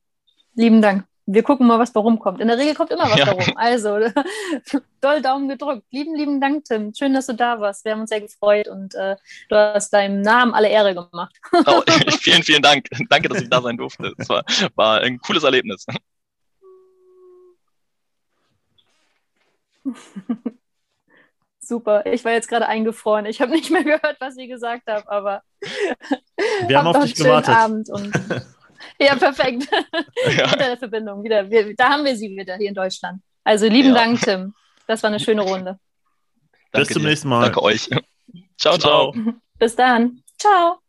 Lieben 0.55 0.83
Dank. 0.83 1.07
wir 1.33 1.43
gucken 1.45 1.67
mal, 1.67 1.79
was 1.79 1.93
da 1.93 2.01
rumkommt. 2.01 2.41
In 2.41 2.49
der 2.49 2.59
Regel 2.59 2.75
kommt 2.75 2.91
immer 2.91 3.05
was 3.05 3.19
ja. 3.19 3.27
da 3.27 3.33
rum. 3.33 3.57
Also, 3.57 3.99
doll 5.01 5.23
Daumen 5.23 5.49
gedrückt. 5.49 5.85
Lieben, 5.91 6.15
lieben 6.17 6.41
Dank, 6.41 6.65
Tim. 6.65 6.93
Schön, 6.93 7.15
dass 7.15 7.27
du 7.27 7.35
da 7.35 7.61
warst. 7.61 7.85
Wir 7.85 7.93
haben 7.93 8.01
uns 8.01 8.11
sehr 8.11 8.21
gefreut 8.21 8.69
und 8.69 8.95
äh, 8.95 9.17
du 9.49 9.57
hast 9.57 9.91
deinem 9.91 10.23
Namen 10.23 10.55
alle 10.55 10.69
Ehre 10.69 10.95
gemacht. 10.95 11.37
oh, 11.67 11.83
vielen, 12.21 12.43
vielen 12.43 12.63
Dank. 12.63 12.89
Danke, 13.09 13.29
dass 13.29 13.43
ich 13.43 13.49
da 13.49 13.63
sein 13.63 13.77
durfte. 13.77 14.13
Es 14.19 14.29
war, 14.29 14.45
war 14.75 15.01
ein 15.01 15.19
cooles 15.19 15.45
Erlebnis. 15.45 15.87
Super. 21.71 22.05
Ich 22.05 22.25
war 22.25 22.33
jetzt 22.33 22.49
gerade 22.49 22.67
eingefroren. 22.67 23.27
Ich 23.27 23.41
habe 23.41 23.53
nicht 23.57 23.71
mehr 23.71 23.85
gehört, 23.85 24.17
was 24.19 24.37
ihr 24.37 24.49
gesagt 24.49 24.83
habt, 24.89 25.09
aber 25.09 25.43
wir 26.67 26.79
haben 26.79 26.89
auf 26.89 27.05
dich 27.05 27.15
gewartet. 27.15 27.55
Abend 27.55 27.89
und 27.89 28.13
ja, 29.01 29.15
perfekt. 29.15 29.69
Ja. 30.37 30.53
wieder 30.53 30.77
Verbindung. 30.77 31.23
Wieder. 31.23 31.49
Wir, 31.49 31.77
da 31.77 31.91
haben 31.91 32.05
wir 32.05 32.17
sie 32.17 32.29
wieder 32.37 32.57
hier 32.57 32.71
in 32.71 32.75
Deutschland. 32.75 33.23
Also 33.45 33.69
lieben 33.69 33.91
ja. 33.91 33.95
Dank, 33.95 34.21
Tim. 34.21 34.53
Das 34.89 35.05
war 35.05 35.11
eine 35.11 35.21
schöne 35.21 35.43
Runde. 35.43 35.79
Bis 36.73 36.89
zum 36.89 37.05
nächsten 37.05 37.29
Mal. 37.29 37.43
Danke 37.43 37.63
euch. 37.63 37.89
ciao, 38.59 38.77
ciao. 38.77 39.15
Bis 39.57 39.77
dann. 39.77 40.25
Ciao. 40.39 40.81